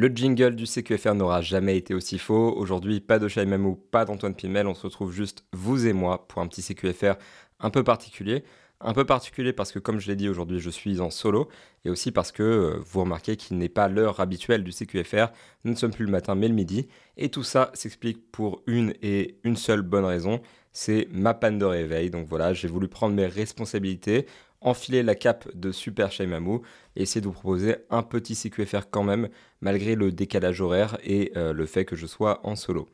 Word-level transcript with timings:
Le 0.00 0.06
jingle 0.14 0.54
du 0.54 0.64
CQFR 0.64 1.14
n'aura 1.14 1.40
jamais 1.42 1.76
été 1.76 1.92
aussi 1.92 2.20
faux. 2.20 2.54
Aujourd'hui, 2.56 3.00
pas 3.00 3.18
de 3.18 3.44
Mamou, 3.44 3.74
pas 3.74 4.04
d'Antoine 4.04 4.36
Pimel. 4.36 4.68
On 4.68 4.74
se 4.74 4.86
retrouve 4.86 5.10
juste 5.10 5.44
vous 5.52 5.88
et 5.88 5.92
moi 5.92 6.28
pour 6.28 6.40
un 6.40 6.46
petit 6.46 6.62
CQFR 6.62 7.14
un 7.58 7.70
peu 7.70 7.82
particulier. 7.82 8.44
Un 8.80 8.92
peu 8.92 9.04
particulier 9.04 9.52
parce 9.52 9.72
que, 9.72 9.80
comme 9.80 9.98
je 9.98 10.06
l'ai 10.06 10.14
dit 10.14 10.28
aujourd'hui, 10.28 10.60
je 10.60 10.70
suis 10.70 11.00
en 11.00 11.10
solo. 11.10 11.48
Et 11.84 11.90
aussi 11.90 12.12
parce 12.12 12.30
que 12.30 12.44
euh, 12.44 12.80
vous 12.84 13.00
remarquez 13.00 13.34
qu'il 13.34 13.58
n'est 13.58 13.68
pas 13.68 13.88
l'heure 13.88 14.20
habituelle 14.20 14.62
du 14.62 14.70
CQFR. 14.70 15.32
Nous 15.64 15.72
ne 15.72 15.76
sommes 15.76 15.92
plus 15.92 16.04
le 16.04 16.12
matin, 16.12 16.36
mais 16.36 16.46
le 16.46 16.54
midi. 16.54 16.86
Et 17.16 17.28
tout 17.28 17.42
ça 17.42 17.72
s'explique 17.74 18.30
pour 18.30 18.62
une 18.68 18.94
et 19.02 19.40
une 19.42 19.56
seule 19.56 19.82
bonne 19.82 20.04
raison 20.04 20.40
c'est 20.78 21.08
ma 21.10 21.34
panne 21.34 21.58
de 21.58 21.64
réveil. 21.64 22.08
Donc 22.08 22.28
voilà, 22.28 22.54
j'ai 22.54 22.68
voulu 22.68 22.86
prendre 22.86 23.14
mes 23.14 23.26
responsabilités, 23.26 24.26
enfiler 24.60 25.02
la 25.02 25.14
cape 25.14 25.48
de 25.54 25.72
Super 25.72 26.10
Mamou 26.26 26.62
et 26.96 27.02
essayer 27.02 27.20
de 27.20 27.26
vous 27.26 27.32
proposer 27.32 27.76
un 27.90 28.02
petit 28.02 28.34
CQFR 28.34 28.90
quand 28.90 29.04
même, 29.04 29.28
malgré 29.60 29.94
le 29.94 30.12
décalage 30.12 30.60
horaire 30.60 30.98
et 31.04 31.32
euh, 31.36 31.52
le 31.52 31.66
fait 31.66 31.84
que 31.84 31.96
je 31.96 32.06
sois 32.06 32.40
en 32.46 32.56
solo. 32.56 32.88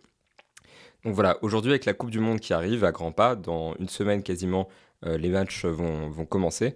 Donc 1.05 1.15
voilà, 1.15 1.39
aujourd'hui 1.43 1.71
avec 1.71 1.85
la 1.85 1.95
Coupe 1.95 2.11
du 2.11 2.21
Monde 2.21 2.41
qui 2.41 2.53
arrive 2.53 2.85
à 2.85 2.93
grands 2.93 3.13
pas, 3.13 3.37
dans 3.37 3.75
une 3.79 3.89
semaine 3.89 4.23
quasiment, 4.23 4.69
euh, 5.07 5.19
les 5.19 5.29
matchs 5.29 5.65
vont, 5.65 6.09
vont, 6.09 6.25
commencer. 6.25 6.75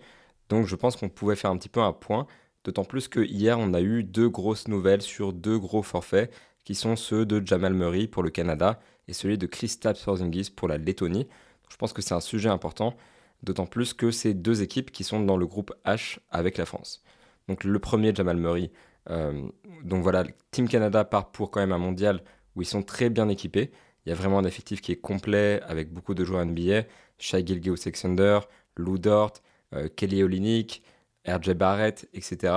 Donc 0.48 0.66
je 0.66 0.76
pense 0.76 0.96
qu'on 0.96 1.08
pouvait 1.08 1.36
faire 1.36 1.50
un 1.50 1.56
petit 1.56 1.68
peu 1.68 1.80
un 1.80 1.92
point, 1.92 2.26
d'autant 2.64 2.84
plus 2.84 3.08
que 3.08 3.20
hier 3.20 3.58
on 3.58 3.72
a 3.74 3.80
eu 3.80 4.04
deux 4.04 4.28
grosses 4.28 4.68
nouvelles 4.68 5.02
sur 5.02 5.32
deux 5.32 5.58
gros 5.58 5.82
forfaits, 5.82 6.32
qui 6.64 6.74
sont 6.74 6.96
ceux 6.96 7.24
de 7.24 7.44
Jamal 7.46 7.72
Murray 7.72 8.06
pour 8.06 8.22
le 8.22 8.28
Canada 8.28 8.78
et 9.08 9.14
celui 9.14 9.38
de 9.38 9.46
Kristaps 9.46 10.04
Porzingis 10.04 10.50
pour 10.54 10.68
la 10.68 10.76
Lettonie. 10.76 11.26
Je 11.70 11.76
pense 11.76 11.94
que 11.94 12.02
c'est 12.02 12.14
un 12.14 12.20
sujet 12.20 12.50
important, 12.50 12.94
d'autant 13.42 13.66
plus 13.66 13.94
que 13.94 14.10
c'est 14.10 14.34
deux 14.34 14.62
équipes 14.62 14.90
qui 14.90 15.04
sont 15.04 15.20
dans 15.20 15.36
le 15.36 15.46
groupe 15.46 15.72
H 15.84 16.18
avec 16.30 16.58
la 16.58 16.66
France. 16.66 17.02
Donc 17.48 17.64
le 17.64 17.78
premier, 17.78 18.14
Jamal 18.14 18.36
Murray. 18.36 18.70
Euh, 19.10 19.48
donc 19.84 20.02
voilà, 20.02 20.24
Team 20.50 20.68
Canada 20.68 21.04
part 21.04 21.30
pour 21.30 21.50
quand 21.50 21.60
même 21.60 21.72
un 21.72 21.78
mondial 21.78 22.22
où 22.56 22.62
ils 22.62 22.66
sont 22.66 22.82
très 22.82 23.10
bien 23.10 23.28
équipés. 23.28 23.70
Il 24.04 24.10
y 24.10 24.12
a 24.12 24.14
vraiment 24.14 24.38
un 24.38 24.44
effectif 24.44 24.80
qui 24.80 24.92
est 24.92 25.00
complet 25.00 25.60
avec 25.66 25.92
beaucoup 25.92 26.14
de 26.14 26.24
joueurs 26.24 26.44
NBA. 26.44 26.84
Shai 27.18 27.44
Gilgeous-Alexander, 27.44 28.40
Lou 28.76 28.98
Dort, 28.98 29.34
euh, 29.74 29.88
Kelly 29.88 30.22
Olynyk, 30.22 30.82
RJ 31.26 31.50
Barrett, 31.52 32.08
etc. 32.14 32.54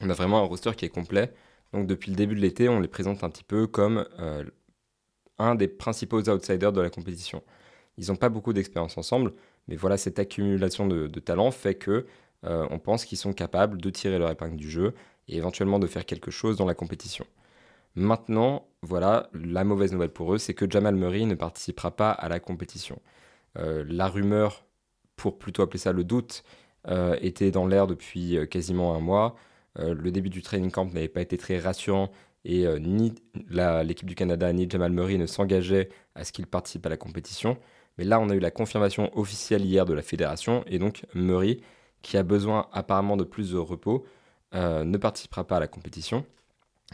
On 0.00 0.10
a 0.10 0.14
vraiment 0.14 0.38
un 0.38 0.46
roster 0.46 0.72
qui 0.76 0.84
est 0.84 0.90
complet. 0.90 1.32
Donc 1.72 1.86
depuis 1.86 2.10
le 2.10 2.16
début 2.16 2.34
de 2.34 2.40
l'été, 2.40 2.68
on 2.68 2.80
les 2.80 2.88
présente 2.88 3.24
un 3.24 3.30
petit 3.30 3.44
peu 3.44 3.66
comme 3.66 4.06
euh, 4.18 4.44
un 5.38 5.54
des 5.54 5.68
principaux 5.68 6.28
outsiders 6.28 6.72
de 6.72 6.80
la 6.80 6.90
compétition. 6.90 7.42
Ils 7.98 8.08
n'ont 8.08 8.16
pas 8.16 8.28
beaucoup 8.28 8.52
d'expérience 8.52 8.96
ensemble, 8.96 9.34
mais 9.68 9.76
voilà, 9.76 9.96
cette 9.96 10.18
accumulation 10.18 10.86
de, 10.86 11.06
talent 11.20 11.50
fait 11.50 11.74
que 11.74 12.06
euh, 12.44 12.66
on 12.70 12.78
pense 12.78 13.04
qu'ils 13.04 13.18
sont 13.18 13.32
capables 13.32 13.80
de 13.80 13.90
tirer 13.90 14.18
leur 14.18 14.30
épingle 14.30 14.56
du 14.56 14.70
jeu 14.70 14.94
et 15.28 15.36
éventuellement 15.36 15.78
de 15.78 15.86
faire 15.86 16.04
quelque 16.04 16.30
chose 16.30 16.56
dans 16.56 16.66
la 16.66 16.74
compétition. 16.74 17.26
Maintenant, 17.94 18.66
voilà, 18.82 19.30
la 19.34 19.64
mauvaise 19.64 19.92
nouvelle 19.92 20.10
pour 20.10 20.34
eux, 20.34 20.38
c'est 20.38 20.54
que 20.54 20.68
Jamal 20.68 20.96
Murray 20.96 21.24
ne 21.26 21.34
participera 21.34 21.94
pas 21.94 22.10
à 22.10 22.28
la 22.28 22.40
compétition. 22.40 23.00
Euh, 23.58 23.84
la 23.86 24.08
rumeur, 24.08 24.64
pour 25.16 25.38
plutôt 25.38 25.62
appeler 25.62 25.78
ça 25.78 25.92
le 25.92 26.02
doute, 26.02 26.42
euh, 26.88 27.16
était 27.20 27.50
dans 27.52 27.66
l'air 27.66 27.86
depuis 27.86 28.38
quasiment 28.50 28.94
un 28.96 29.00
mois. 29.00 29.36
le 29.78 30.10
début 30.10 30.30
du 30.30 30.42
training 30.42 30.70
camp 30.70 30.86
n'avait 30.92 31.08
pas 31.08 31.22
été 31.22 31.38
très 31.38 31.58
rassurant 31.58 32.10
et 32.44 32.66
ni 32.80 33.14
l'équipe 33.48 34.08
du 34.08 34.14
Canada 34.16 34.52
ni 34.52 34.68
Jamal 34.68 34.92
Murray 34.92 35.16
ne 35.16 35.26
s'engageaient 35.26 35.88
à 36.14 36.24
ce 36.24 36.32
qu'il 36.32 36.46
participe 36.46 36.84
à 36.86 36.88
la 36.88 36.96
compétition. 36.96 37.56
Mais 37.98 38.04
là, 38.04 38.20
on 38.20 38.30
a 38.30 38.34
eu 38.34 38.38
la 38.40 38.50
confirmation 38.50 39.16
officielle 39.18 39.64
hier 39.64 39.84
de 39.84 39.94
la 39.94 40.02
fédération 40.02 40.64
et 40.66 40.78
donc 40.78 41.04
Murray, 41.14 41.60
qui 42.02 42.16
a 42.16 42.22
besoin 42.22 42.68
apparemment 42.72 43.16
de 43.16 43.24
plus 43.24 43.52
de 43.52 43.58
repos, 43.58 44.06
euh, 44.54 44.84
ne 44.84 44.96
participera 44.98 45.44
pas 45.44 45.58
à 45.58 45.60
la 45.60 45.68
compétition. 45.68 46.24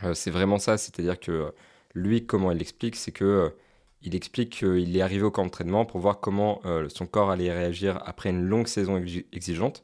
Euh, 0.04 0.14
c'est 0.14 0.30
vraiment 0.30 0.58
ça, 0.58 0.76
c'est-à-dire 0.78 1.18
que 1.18 1.54
lui, 1.94 2.26
comment 2.26 2.52
il 2.52 2.60
explique, 2.60 2.96
c'est 2.96 3.12
que 3.12 3.54
il 4.02 4.14
explique 4.14 4.58
qu'il 4.58 4.96
est 4.96 5.02
arrivé 5.02 5.24
au 5.24 5.30
camp 5.32 5.42
d'entraînement 5.42 5.84
pour 5.84 5.98
voir 5.98 6.20
comment 6.20 6.60
son 6.88 7.06
corps 7.06 7.32
allait 7.32 7.52
réagir 7.52 8.00
après 8.06 8.30
une 8.30 8.42
longue 8.42 8.68
saison 8.68 9.02
exigeante. 9.32 9.82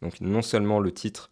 Donc 0.00 0.22
non 0.22 0.40
seulement 0.40 0.80
le 0.80 0.92
titre 0.92 1.30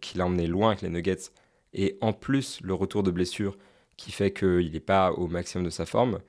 qu'il 0.00 0.22
a 0.22 0.26
emmené 0.26 0.46
loin 0.46 0.68
avec 0.70 0.80
les 0.80 0.88
Nuggets 0.88 1.30
et 1.74 1.98
en 2.00 2.14
plus 2.14 2.58
le 2.62 2.72
retour 2.72 3.02
de 3.02 3.10
blessure 3.10 3.58
qui 3.96 4.12
fait 4.12 4.32
qu'il 4.32 4.72
n'est 4.72 4.80
pas 4.80 5.12
au 5.12 5.26
maximum 5.26 5.64
de 5.64 5.70
sa 5.70 5.86
forme. 5.86 6.20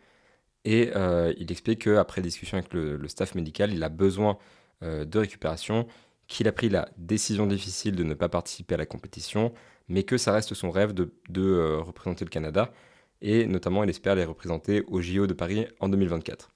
Et 0.67 0.91
euh, 0.97 1.33
il 1.37 1.49
explique 1.49 1.83
qu'après 1.85 2.21
discussion 2.21 2.57
avec 2.57 2.73
le, 2.73 3.07
staff 3.07 3.35
médical, 3.35 3.71
il 3.73 3.81
a 3.85 3.89
besoin 3.89 4.37
euh, 4.83 5.05
de 5.05 5.17
récupération, 5.17 5.87
qu'il 6.27 6.45
a 6.49 6.51
pris 6.51 6.67
la 6.67 6.89
décision 6.97 7.47
difficile 7.47 7.95
de 7.95 8.03
ne 8.03 8.13
pas 8.13 8.27
participer 8.27 8.73
à 8.73 8.77
la 8.77 8.85
compétition, 8.85 9.53
mais 9.87 10.03
que 10.03 10.17
ça 10.17 10.33
reste 10.33 10.53
son 10.55 10.69
rêve 10.69 10.91
de, 10.91 11.09
euh, 11.37 11.79
représenter 11.79 12.25
le 12.25 12.29
Canada, 12.29 12.73
et 13.21 13.45
notamment 13.45 13.85
il 13.85 13.89
espère 13.89 14.15
les 14.15 14.25
représenter 14.25 14.83
au 14.87 14.99
JO 14.99 15.25
de 15.25 15.33
Paris 15.33 15.67
en 15.79 15.87
2024. 15.87 16.51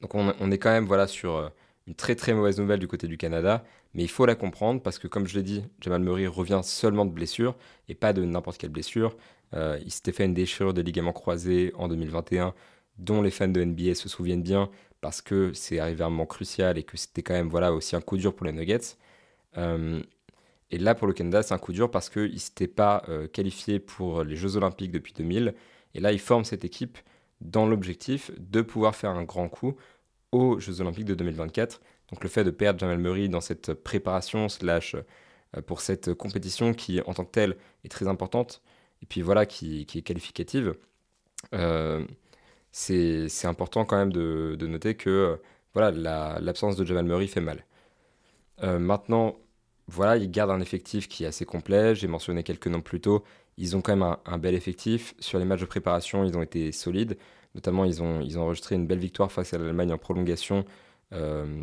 Donc 0.00 0.14
on, 0.14 0.50
est 0.52 0.58
quand 0.58 0.70
même 0.70 0.86
voilà, 0.86 1.08
sur 1.08 1.50
une 1.88 1.96
très 1.96 2.14
très 2.14 2.34
mauvaise 2.34 2.60
nouvelle 2.60 2.78
du 2.78 2.86
côté 2.86 3.08
du 3.08 3.16
Canada, 3.16 3.64
mais 3.94 4.04
il 4.04 4.10
faut 4.10 4.26
la 4.26 4.36
comprendre 4.36 4.80
parce 4.80 5.00
que, 5.00 5.08
comme 5.08 5.26
je 5.26 5.34
l'ai 5.34 5.42
dit, 5.42 5.64
Jamal 5.80 6.02
Murray 6.02 6.28
revient 6.28 6.60
seulement 6.62 7.04
de 7.04 7.10
blessure 7.10 7.56
et 7.88 7.96
pas 7.96 8.12
de 8.12 8.24
n'importe 8.24 8.58
quelle 8.58 8.70
blessure. 8.70 9.16
Il 9.54 9.90
s'était 9.90 10.12
fait 10.12 10.24
une 10.24 10.34
déchirure 10.34 10.72
des 10.72 10.82
ligaments 10.82 11.12
croisés 11.12 11.72
en 11.76 11.86
2021, 11.86 12.54
dont 12.98 13.22
les 13.22 13.30
fans 13.30 13.48
de 13.48 13.62
NBA 13.62 13.94
se 13.94 14.08
souviennent 14.08 14.42
bien 14.42 14.70
parce 15.00 15.20
que 15.20 15.52
c'est 15.52 15.78
arrivé 15.78 16.02
à 16.02 16.06
un 16.06 16.10
moment 16.10 16.26
crucial 16.26 16.78
et 16.78 16.84
que 16.84 16.96
c'était 16.96 17.22
quand 17.22 17.34
même 17.34 17.48
voilà, 17.48 17.72
aussi 17.72 17.96
un 17.96 18.00
coup 18.00 18.16
dur 18.16 18.34
pour 18.34 18.46
les 18.46 18.52
Nuggets. 18.52 18.96
Euh, 19.58 20.02
et 20.70 20.78
là, 20.78 20.94
pour 20.94 21.06
le 21.06 21.12
Canada, 21.12 21.42
c'est 21.42 21.54
un 21.54 21.58
coup 21.58 21.72
dur 21.72 21.90
parce 21.90 22.08
qu'il 22.08 22.32
ne 22.32 22.38
s'était 22.38 22.68
pas 22.68 23.02
euh, 23.08 23.26
qualifié 23.26 23.78
pour 23.80 24.24
les 24.24 24.36
Jeux 24.36 24.56
Olympiques 24.56 24.92
depuis 24.92 25.12
2000. 25.12 25.54
Et 25.94 26.00
là, 26.00 26.12
il 26.12 26.20
forme 26.20 26.44
cette 26.44 26.64
équipe 26.64 26.98
dans 27.40 27.66
l'objectif 27.66 28.30
de 28.38 28.62
pouvoir 28.62 28.94
faire 28.94 29.10
un 29.10 29.24
grand 29.24 29.48
coup 29.48 29.74
aux 30.30 30.58
Jeux 30.60 30.80
Olympiques 30.80 31.04
de 31.04 31.14
2024. 31.14 31.80
Donc 32.10 32.22
le 32.22 32.28
fait 32.28 32.44
de 32.44 32.50
perdre 32.50 32.78
Jamal 32.78 32.98
Murray 32.98 33.28
dans 33.28 33.40
cette 33.40 33.74
préparation 33.74 34.48
slash 34.48 34.94
euh, 34.94 35.62
pour 35.62 35.80
cette 35.80 36.14
compétition 36.14 36.74
qui 36.74 37.00
en 37.02 37.14
tant 37.14 37.24
que 37.24 37.32
telle 37.32 37.56
est 37.84 37.88
très 37.88 38.06
importante 38.06 38.62
et 39.02 39.06
puis 39.06 39.20
voilà 39.20 39.46
qui, 39.46 39.82
est 39.82 40.02
qualificative, 40.02 40.76
euh, 41.54 42.06
c'est 42.72 43.46
important 43.46 43.84
quand 43.84 43.96
même 43.96 44.12
de, 44.12 44.56
noter 44.60 44.94
que 44.96 45.10
euh, 45.10 45.36
voilà 45.74 45.90
l'absence 46.40 46.76
de 46.76 46.84
Jamal 46.84 47.04
Murray 47.04 47.26
fait 47.26 47.40
mal. 47.40 47.64
maintenant, 48.62 49.36
voilà, 49.88 50.16
ils 50.16 50.30
gardent 50.30 50.50
un 50.50 50.60
effectif 50.60 51.08
qui 51.08 51.24
est 51.24 51.26
assez 51.26 51.44
complet. 51.44 51.94
J'ai 51.94 52.08
mentionné 52.08 52.42
quelques 52.42 52.66
noms 52.68 52.80
plus 52.80 53.00
tôt. 53.00 53.24
Ils 53.58 53.76
ont 53.76 53.82
quand 53.82 53.96
même 53.96 54.16
un, 54.24 54.38
bel 54.38 54.54
effectif. 54.54 55.14
Sur 55.18 55.38
les 55.38 55.44
matchs 55.44 55.60
de 55.60 55.66
préparation, 55.66 56.24
ils 56.24 56.36
ont 56.36 56.42
été 56.42 56.72
solides. 56.72 57.18
Notamment, 57.54 57.84
ils 57.84 58.02
ont, 58.02 58.20
ils 58.20 58.38
ont 58.38 58.42
enregistré 58.42 58.74
une 58.74 58.86
belle 58.86 58.98
victoire 58.98 59.30
face 59.30 59.52
à 59.52 59.58
l'Allemagne 59.58 59.92
en 59.92 59.98
prolongation, 59.98 60.64
euh, 61.12 61.62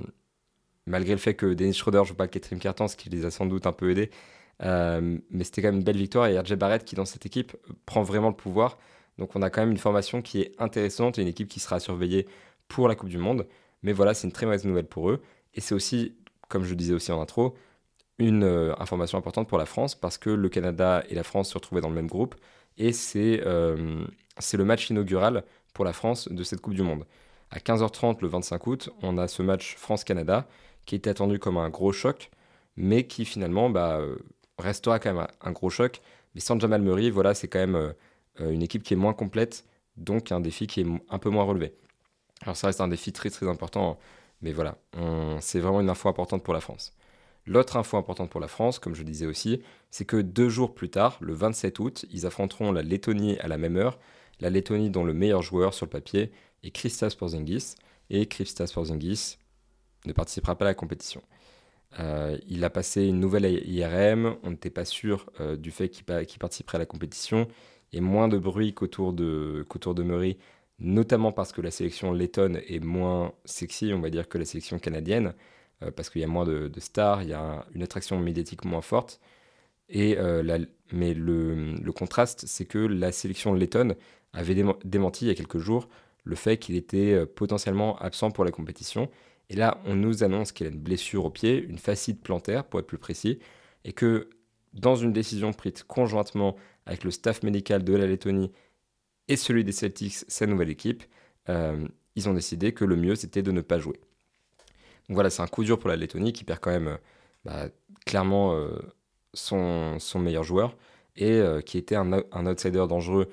malgré 0.85 1.13
le 1.13 1.19
fait 1.19 1.33
que 1.33 1.53
Dennis 1.53 1.73
Schroeder 1.73 2.03
joue 2.05 2.13
pas 2.13 2.25
le 2.25 2.29
quatrième 2.29 2.59
carton, 2.59 2.87
ce 2.87 2.95
qui 2.95 3.09
les 3.09 3.25
a 3.25 3.31
sans 3.31 3.47
doute 3.47 3.65
un 3.65 3.71
peu 3.71 3.89
aidés. 3.91 4.11
Euh, 4.61 5.17
mais 5.31 5.43
c'était 5.43 5.61
quand 5.61 5.69
même 5.69 5.77
une 5.77 5.83
belle 5.83 5.97
victoire 5.97 6.27
et 6.27 6.37
RJ 6.37 6.55
Barrett 6.55 6.83
qui 6.83 6.95
dans 6.95 7.05
cette 7.05 7.25
équipe 7.25 7.55
prend 7.85 8.03
vraiment 8.03 8.29
le 8.29 8.35
pouvoir. 8.35 8.77
Donc 9.19 9.35
on 9.35 9.41
a 9.41 9.49
quand 9.49 9.61
même 9.61 9.71
une 9.71 9.77
formation 9.77 10.21
qui 10.21 10.41
est 10.41 10.55
intéressante 10.59 11.19
et 11.19 11.21
une 11.21 11.27
équipe 11.27 11.47
qui 11.47 11.59
sera 11.59 11.79
surveillée 11.79 12.27
pour 12.67 12.87
la 12.87 12.95
Coupe 12.95 13.09
du 13.09 13.17
Monde. 13.17 13.47
Mais 13.83 13.93
voilà, 13.93 14.13
c'est 14.13 14.27
une 14.27 14.33
très 14.33 14.45
mauvaise 14.45 14.65
nouvelle 14.65 14.87
pour 14.87 15.09
eux. 15.11 15.21
Et 15.53 15.61
c'est 15.61 15.75
aussi, 15.75 16.15
comme 16.47 16.63
je 16.63 16.71
le 16.71 16.75
disais 16.75 16.93
aussi 16.93 17.11
en 17.11 17.21
intro, 17.21 17.55
une 18.17 18.43
euh, 18.43 18.73
information 18.79 19.17
importante 19.17 19.47
pour 19.47 19.57
la 19.57 19.65
France 19.65 19.95
parce 19.95 20.17
que 20.17 20.29
le 20.29 20.49
Canada 20.49 21.03
et 21.09 21.15
la 21.15 21.23
France 21.23 21.49
se 21.49 21.53
retrouvaient 21.53 21.81
dans 21.81 21.89
le 21.89 21.95
même 21.95 22.07
groupe. 22.07 22.35
Et 22.77 22.93
c'est 22.93 23.43
c'est 24.39 24.57
le 24.57 24.65
match 24.65 24.89
inaugural 24.89 25.43
pour 25.73 25.85
la 25.85 25.93
France 25.93 26.27
de 26.29 26.43
cette 26.43 26.61
Coupe 26.61 26.73
du 26.73 26.81
Monde. 26.81 27.05
À 27.51 27.59
15h30 27.59 28.17
le 28.21 28.27
25 28.27 28.67
août, 28.67 28.89
on 29.01 29.17
a 29.17 29.27
ce 29.27 29.41
match 29.41 29.75
France-Canada 29.75 30.47
qui 30.85 30.95
était 30.95 31.09
attendu 31.09 31.39
comme 31.39 31.57
un 31.57 31.69
gros 31.69 31.91
choc, 31.91 32.31
mais 32.75 33.05
qui 33.05 33.25
finalement 33.25 33.69
bah, 33.69 33.97
euh, 33.99 34.17
restera 34.57 34.99
quand 34.99 35.13
même 35.13 35.27
un 35.41 35.51
gros 35.51 35.69
choc. 35.69 36.01
Mais 36.35 36.41
sans 36.41 36.59
Jamal 36.59 36.81
Murray, 36.81 37.09
voilà, 37.09 37.33
c'est 37.33 37.47
quand 37.47 37.59
même 37.59 37.75
euh, 37.75 37.89
euh, 37.89 37.93
une 38.39 38.61
équipe 38.63 38.83
qui 38.83 38.93
est 38.93 38.97
moins 38.97 39.13
complète, 39.13 39.65
donc 39.97 40.31
un 40.31 40.39
défi 40.39 40.67
qui 40.67 40.81
est 40.81 40.85
un 41.09 41.19
peu 41.19 41.29
moins 41.29 41.43
relevé. 41.43 41.73
Alors 42.41 42.55
ça 42.55 42.67
reste 42.67 42.79
un 42.79 42.87
défi 42.87 43.11
très 43.11 43.29
très 43.29 43.47
important, 43.47 43.99
mais 44.41 44.53
voilà, 44.53 44.77
c'est 45.41 45.59
vraiment 45.59 45.81
une 45.81 45.89
info 45.89 46.07
importante 46.07 46.43
pour 46.43 46.53
la 46.53 46.61
France. 46.61 46.93
L'autre 47.45 47.75
info 47.75 47.97
importante 47.97 48.29
pour 48.29 48.39
la 48.39 48.47
France, 48.47 48.79
comme 48.79 48.95
je 48.95 49.03
disais 49.03 49.25
aussi, 49.25 49.61
c'est 49.91 50.05
que 50.05 50.17
deux 50.17 50.47
jours 50.47 50.73
plus 50.73 50.89
tard, 50.89 51.17
le 51.19 51.33
27 51.33 51.79
août, 51.79 52.05
ils 52.11 52.25
affronteront 52.25 52.71
la 52.71 52.81
Lettonie 52.81 53.37
à 53.39 53.47
la 53.47 53.57
même 53.57 53.75
heure 53.75 53.99
la 54.39 54.49
Lettonie 54.49 54.89
dont 54.89 55.03
le 55.03 55.13
meilleur 55.13 55.41
joueur 55.41 55.73
sur 55.73 55.85
le 55.85 55.89
papier 55.89 56.31
est 56.63 56.71
Christas 56.71 57.15
Porzingis, 57.17 57.75
et 58.09 58.25
Christas 58.25 58.71
Porzingis 58.73 59.37
ne 60.05 60.13
participera 60.13 60.55
pas 60.55 60.65
à 60.65 60.69
la 60.69 60.73
compétition. 60.73 61.21
Euh, 61.99 62.37
il 62.47 62.63
a 62.63 62.69
passé 62.69 63.05
une 63.05 63.19
nouvelle 63.19 63.45
IRM, 63.67 64.37
on 64.43 64.51
n'était 64.51 64.69
pas 64.69 64.85
sûr 64.85 65.29
euh, 65.39 65.55
du 65.55 65.71
fait 65.71 65.89
qu'il 65.89 66.05
participerait 66.05 66.77
à 66.77 66.79
la 66.79 66.85
compétition, 66.85 67.47
et 67.93 68.01
moins 68.01 68.27
de 68.27 68.37
bruit 68.37 68.73
qu'autour 68.73 69.13
de, 69.13 69.65
de 69.65 70.03
Murray, 70.03 70.37
notamment 70.79 71.31
parce 71.31 71.51
que 71.51 71.61
la 71.61 71.71
sélection 71.71 72.11
lettonne 72.13 72.61
est 72.67 72.83
moins 72.83 73.33
sexy, 73.45 73.91
on 73.93 73.99
va 73.99 74.09
dire, 74.09 74.27
que 74.29 74.37
la 74.37 74.45
sélection 74.45 74.79
canadienne, 74.79 75.33
euh, 75.83 75.91
parce 75.91 76.09
qu'il 76.09 76.21
y 76.21 76.23
a 76.23 76.27
moins 76.27 76.45
de, 76.45 76.71
stars, 76.79 77.23
il 77.23 77.29
y 77.29 77.33
a 77.33 77.65
une 77.73 77.83
attraction 77.83 78.19
médiatique 78.19 78.65
moins 78.65 78.81
forte. 78.81 79.19
Et, 79.89 80.17
mais 80.91 81.15
le, 81.15 81.91
contraste, 81.91 82.45
c'est 82.45 82.65
que 82.65 82.77
la 82.77 83.11
sélection 83.11 83.55
lettonne 83.55 83.95
avait 84.33 84.55
démenti 84.85 85.25
il 85.25 85.27
y 85.29 85.31
a 85.31 85.35
quelques 85.35 85.57
jours 85.57 85.89
le 86.25 86.35
fait 86.35 86.57
qu'il 86.57 86.75
était 86.75 87.25
potentiellement 87.25 87.97
absent 87.97 88.29
pour 88.29 88.45
la 88.45 88.51
compétition. 88.51 89.09
Et 89.49 89.55
là, 89.55 89.81
on 89.85 89.95
nous 89.95 90.23
annonce 90.23 90.51
qu'il 90.51 90.67
a 90.67 90.69
une 90.69 90.79
blessure 90.79 91.25
au 91.25 91.29
pied, 91.29 91.57
une 91.57 91.79
facite 91.79 92.21
plantaire 92.21 92.65
pour 92.65 92.79
être 92.79 92.87
plus 92.87 92.99
précis, 92.99 93.39
et 93.83 93.93
que 93.93 94.29
dans 94.73 94.95
une 94.95 95.13
décision 95.13 95.53
prise 95.53 95.83
conjointement 95.83 96.55
avec 96.85 97.03
le 97.03 97.11
staff 97.11 97.43
médical 97.43 97.83
de 97.83 97.95
la 97.95 98.07
Lettonie 98.07 98.51
et 99.27 99.35
celui 99.35 99.63
des 99.63 99.71
Celtics, 99.71 100.25
sa 100.27 100.45
nouvelle 100.47 100.69
équipe, 100.69 101.03
euh, 101.49 101.87
ils 102.15 102.27
ont 102.29 102.33
décidé 102.33 102.73
que 102.73 102.85
le 102.85 102.95
mieux 102.95 103.15
c'était 103.15 103.41
de 103.41 103.51
ne 103.51 103.61
pas 103.61 103.79
jouer. 103.79 103.99
Donc 105.07 105.15
voilà, 105.15 105.29
c'est 105.29 105.41
un 105.41 105.47
coup 105.47 105.63
dur 105.63 105.79
pour 105.79 105.89
la 105.89 105.95
Lettonie 105.95 106.33
qui 106.33 106.43
perd 106.43 106.59
quand 106.59 106.71
même 106.71 106.97
bah, 107.45 107.67
clairement 108.05 108.53
euh, 108.53 108.77
son, 109.33 109.99
meilleur 110.15 110.43
joueur 110.43 110.75
et 111.15 111.31
euh, 111.31 111.61
qui 111.61 111.77
était 111.77 111.95
un, 111.95 112.11
outsider 112.33 112.85
dangereux, 112.87 113.29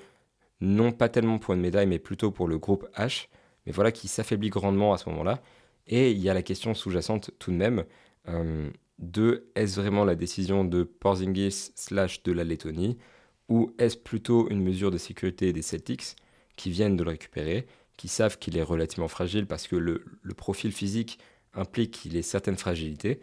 non 0.61 0.93
pas 0.93 1.09
tellement 1.09 1.39
pour 1.39 1.55
une 1.55 1.61
médaille, 1.61 1.87
mais 1.87 1.99
plutôt 1.99 2.31
pour 2.31 2.49
le 2.49 2.59
groupe 2.59 2.87
H, 2.97 3.29
mais 3.65 3.73
voilà, 3.73 3.93
qui 3.93 4.09
s'affaiblit 4.09 4.51
grandement 4.51 4.93
à 4.93 4.99
ce 4.99 5.09
moment-là. 5.11 5.43
Et 5.87 6.11
il 6.11 6.19
y 6.19 6.29
a 6.29 6.35
la 6.35 6.43
question 6.43 6.75
sous-jacente 6.75 7.31
tout 7.39 7.51
de 7.51 7.57
même 7.57 7.85
de 8.99 9.47
est-ce 9.55 9.81
vraiment 9.81 10.05
la 10.05 10.15
décision 10.15 10.65
de 10.65 10.83
Porzingis 10.83 11.73
slash 11.75 12.23
de 12.23 12.33
la 12.33 12.45
Lettonie 12.45 12.99
ou 13.49 13.73
est-ce 13.79 13.97
plutôt 13.97 14.49
une 14.51 14.63
mesure 14.63 14.91
de 14.91 14.99
sécurité 14.99 15.53
des 15.53 15.63
Celtics 15.63 16.17
qui 16.57 16.71
viennent 16.71 16.97
de 16.97 17.05
le 17.05 17.11
récupérer, 17.11 17.67
qui 17.97 18.09
savent 18.09 18.39
qu'il 18.39 18.57
est 18.57 18.63
relativement 18.63 19.09
fragile 19.09 19.47
parce 19.47 19.67
que 19.69 19.77
le, 19.77 20.05
profil 20.37 20.73
physique 20.73 21.19
implique 21.55 21.93
qu'il 21.93 22.17
ait 22.17 22.23
certaines 22.23 22.57
fragilités. 22.57 23.21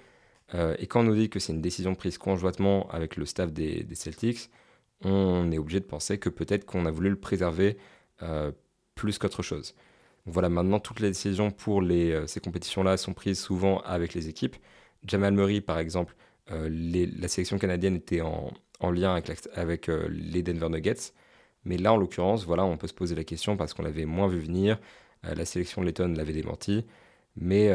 Euh, 0.53 0.75
et 0.79 0.87
quand 0.87 1.01
on 1.01 1.03
nous 1.03 1.15
dit 1.15 1.29
que 1.29 1.39
c'est 1.39 1.53
une 1.53 1.61
décision 1.61 1.95
prise 1.95 2.17
conjointement 2.17 2.89
avec 2.89 3.17
le 3.17 3.25
staff 3.25 3.51
des, 3.51 3.85
Celtics, 3.95 4.49
on 5.01 5.51
est 5.51 5.57
obligé 5.57 5.79
de 5.79 5.85
penser 5.85 6.17
que 6.17 6.29
peut-être 6.29 6.65
qu'on 6.65 6.85
a 6.85 6.91
voulu 6.91 7.09
le 7.09 7.19
préserver 7.19 7.77
euh, 8.21 8.51
plus 8.95 9.17
qu'autre 9.17 9.43
chose. 9.43 9.75
voilà, 10.25 10.49
maintenant 10.49 10.79
toutes 10.79 10.99
les 11.01 11.09
décisions 11.09 11.51
pour 11.51 11.81
euh, 11.83 12.27
ces 12.27 12.39
compétitions-là 12.39 12.97
sont 12.97 13.13
prises 13.13 13.39
souvent 13.39 13.79
avec 13.81 14.13
les 14.13 14.29
équipes. 14.29 14.55
Jamal 15.05 15.33
Murray, 15.33 15.61
par 15.61 15.79
exemple, 15.79 16.15
euh, 16.51 16.69
la 17.17 17.27
sélection 17.27 17.57
canadienne 17.57 17.95
était 17.95 18.21
en, 18.21 18.51
lien 18.91 19.19
avec, 19.55 19.89
euh, 19.89 20.07
les 20.09 20.43
Denver 20.43 20.69
Nuggets. 20.69 21.13
Mais 21.65 21.77
là, 21.77 21.93
en 21.93 21.97
l'occurrence, 21.97 22.45
voilà, 22.45 22.65
on 22.65 22.77
peut 22.77 22.87
se 22.87 22.93
poser 22.93 23.15
la 23.15 23.23
question 23.23 23.55
parce 23.55 23.73
qu'on 23.73 23.83
l'avait 23.83 24.05
moins 24.05 24.27
vu 24.27 24.39
venir. 24.39 24.79
Euh, 25.25 25.33
la 25.35 25.45
sélection 25.45 25.81
Letton 25.81 26.13
l'avait 26.17 26.33
démenti. 26.33 26.85
Mais, 27.35 27.71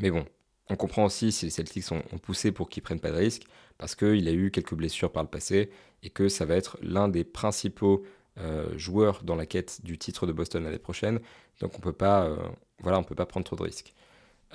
mais 0.00 0.10
bon, 0.10 0.24
on 0.68 0.74
comprend 0.74 1.04
aussi 1.04 1.30
si 1.30 1.44
les 1.44 1.52
Celtics 1.52 1.92
ont, 1.92 2.02
poussé 2.18 2.50
pour 2.50 2.68
qu'ils 2.68 2.82
prennent 2.82 2.98
pas 2.98 3.12
de 3.12 3.16
risques 3.16 3.44
parce 3.78 3.94
qu'il 3.94 4.26
a 4.26 4.32
eu 4.32 4.50
quelques 4.50 4.74
blessures 4.74 5.12
par 5.12 5.22
le 5.22 5.28
passé 5.28 5.70
et 6.02 6.10
que 6.10 6.28
ça 6.28 6.46
va 6.46 6.56
être 6.56 6.76
l'un 6.82 7.06
des 7.06 7.22
principaux 7.22 8.04
joueurs 8.74 9.22
dans 9.22 9.36
la 9.36 9.46
quête 9.46 9.84
du 9.84 9.98
titre 9.98 10.26
de 10.26 10.32
Boston 10.32 10.64
l'année 10.64 10.80
prochaine. 10.80 11.20
Donc 11.60 11.78
on 11.78 11.80
peut 11.80 11.94
voilà, 12.80 12.98
on 12.98 13.04
peut 13.04 13.14
pas 13.14 13.26
prendre 13.26 13.46
trop 13.46 13.54
de 13.54 13.62
risques. 13.62 13.94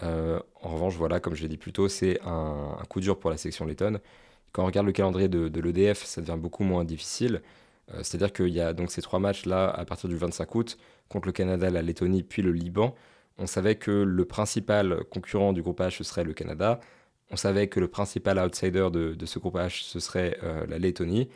Euh, 0.03 0.39
en 0.61 0.69
revanche, 0.69 0.95
voilà, 0.95 1.19
comme 1.19 1.35
je 1.35 1.41
l'ai 1.41 1.47
dit 1.47 1.57
plus 1.57 1.73
tôt, 1.73 1.87
c'est 1.87 2.19
un, 2.23 2.77
coup 2.89 2.99
dur 2.99 3.19
pour 3.19 3.29
la 3.29 3.37
section 3.37 3.65
lettonne. 3.65 3.99
Quand 4.51 4.63
on 4.63 4.65
regarde 4.65 4.87
le 4.87 4.93
calendrier 4.93 5.29
de, 5.29 5.59
l'EDF, 5.59 6.03
ça 6.03 6.21
devient 6.21 6.37
beaucoup 6.37 6.63
moins 6.63 6.83
difficile. 6.83 7.41
Euh, 7.93 7.97
c'est-à-dire 8.03 8.33
qu'il 8.33 8.49
y 8.49 8.61
a 8.61 8.73
donc 8.73 8.91
ces 8.91 9.01
trois 9.01 9.19
matchs-là 9.19 9.69
à 9.69 9.85
partir 9.85 10.09
du 10.09 10.15
25 10.15 10.55
août 10.55 10.77
contre 11.09 11.27
le 11.27 11.31
Canada, 11.31 11.69
la 11.69 11.81
Lettonie, 11.81 12.23
puis 12.23 12.41
le 12.41 12.51
Liban. 12.51 12.95
On 13.37 13.47
savait 13.47 13.75
que 13.75 13.91
le 13.91 14.25
principal 14.25 15.03
concurrent 15.09 15.53
du 15.53 15.61
groupe 15.61 15.79
H, 15.79 15.97
ce 15.97 16.03
serait 16.03 16.23
le 16.23 16.33
Canada. 16.33 16.79
On 17.31 17.37
savait 17.37 17.67
que 17.67 17.79
le 17.79 17.87
principal 17.87 18.37
outsider 18.39 18.89
de, 18.91 19.25
ce 19.25 19.39
groupe 19.39 19.55
H, 19.55 19.83
ce 19.83 19.99
serait 19.99 20.37
euh, 20.43 20.65
la 20.67 20.79
Lettonie. 20.79 21.29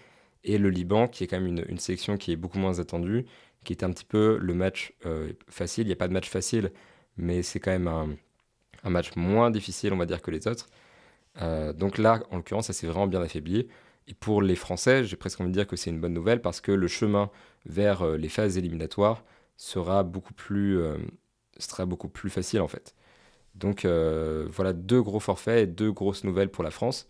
Et 0.43 0.57
le 0.57 0.69
Liban, 0.69 1.07
qui 1.07 1.23
est 1.23 1.27
quand 1.27 1.39
même 1.39 1.47
une, 1.47 1.65
une, 1.67 2.17
qui 2.17 2.31
est 2.31 2.35
beaucoup 2.35 2.59
moins 2.59 2.79
attendue, 2.79 3.25
qui 3.63 3.73
est 3.73 3.83
un 3.83 3.91
petit 3.91 4.05
peu 4.05 4.37
le 4.39 4.53
match 4.53 4.93
facile. 5.49 5.85
Il 5.85 5.87
n'y 5.87 5.93
a 5.93 5.95
pas 5.95 6.07
de 6.07 6.13
match 6.13 6.29
facile, 6.29 6.71
mais 7.17 7.41
c'est 7.41 7.59
quand 7.59 7.71
même 7.71 7.87
un, 7.87 8.09
un 8.85 8.89
match 8.89 9.15
moins 9.17 9.51
difficile, 9.51 9.91
on 9.91 9.97
va 9.97 10.05
dire, 10.05 10.21
que 10.21 10.31
les 10.31 10.47
autres. 10.47 10.69
Euh, 11.41 11.73
donc 11.73 11.97
là, 11.97 12.21
en 12.31 12.37
l'occurrence, 12.37 12.67
ça 12.67 12.73
s'est 12.73 12.87
vraiment 12.87 13.07
bien 13.07 13.21
affaibli. 13.21 13.67
Et 14.07 14.13
pour 14.13 14.41
les 14.41 14.55
Français, 14.55 15.03
j'ai 15.03 15.17
presque 15.17 15.41
envie 15.41 15.49
de 15.49 15.55
dire 15.55 15.67
que 15.67 15.75
c'est 15.75 15.89
une 15.89 15.99
bonne 15.99 16.13
nouvelle 16.13 16.41
parce 16.41 16.61
que 16.61 16.71
le 16.71 16.87
chemin 16.87 17.29
vers 17.65 18.03
euh, 18.03 18.17
les 18.17 18.29
phases 18.29 18.57
éliminatoires 18.57 19.23
sera 19.57 20.03
beaucoup 20.03 20.33
plus, 20.33 20.77
euh, 20.77 20.97
sera 21.57 21.85
beaucoup 21.85 22.07
plus 22.07 22.29
facile 22.29 22.61
en 22.61 22.67
fait. 22.67 22.95
Donc 23.55 23.85
voilà 23.85 24.73
deux 24.73 25.01
gros 25.01 25.21
forfaits 25.21 25.63
et 25.63 25.65
deux 25.65 25.89
grosses 25.89 26.25
nouvelles 26.25 26.49
pour 26.49 26.63
la 26.63 26.71
France. 26.71 27.07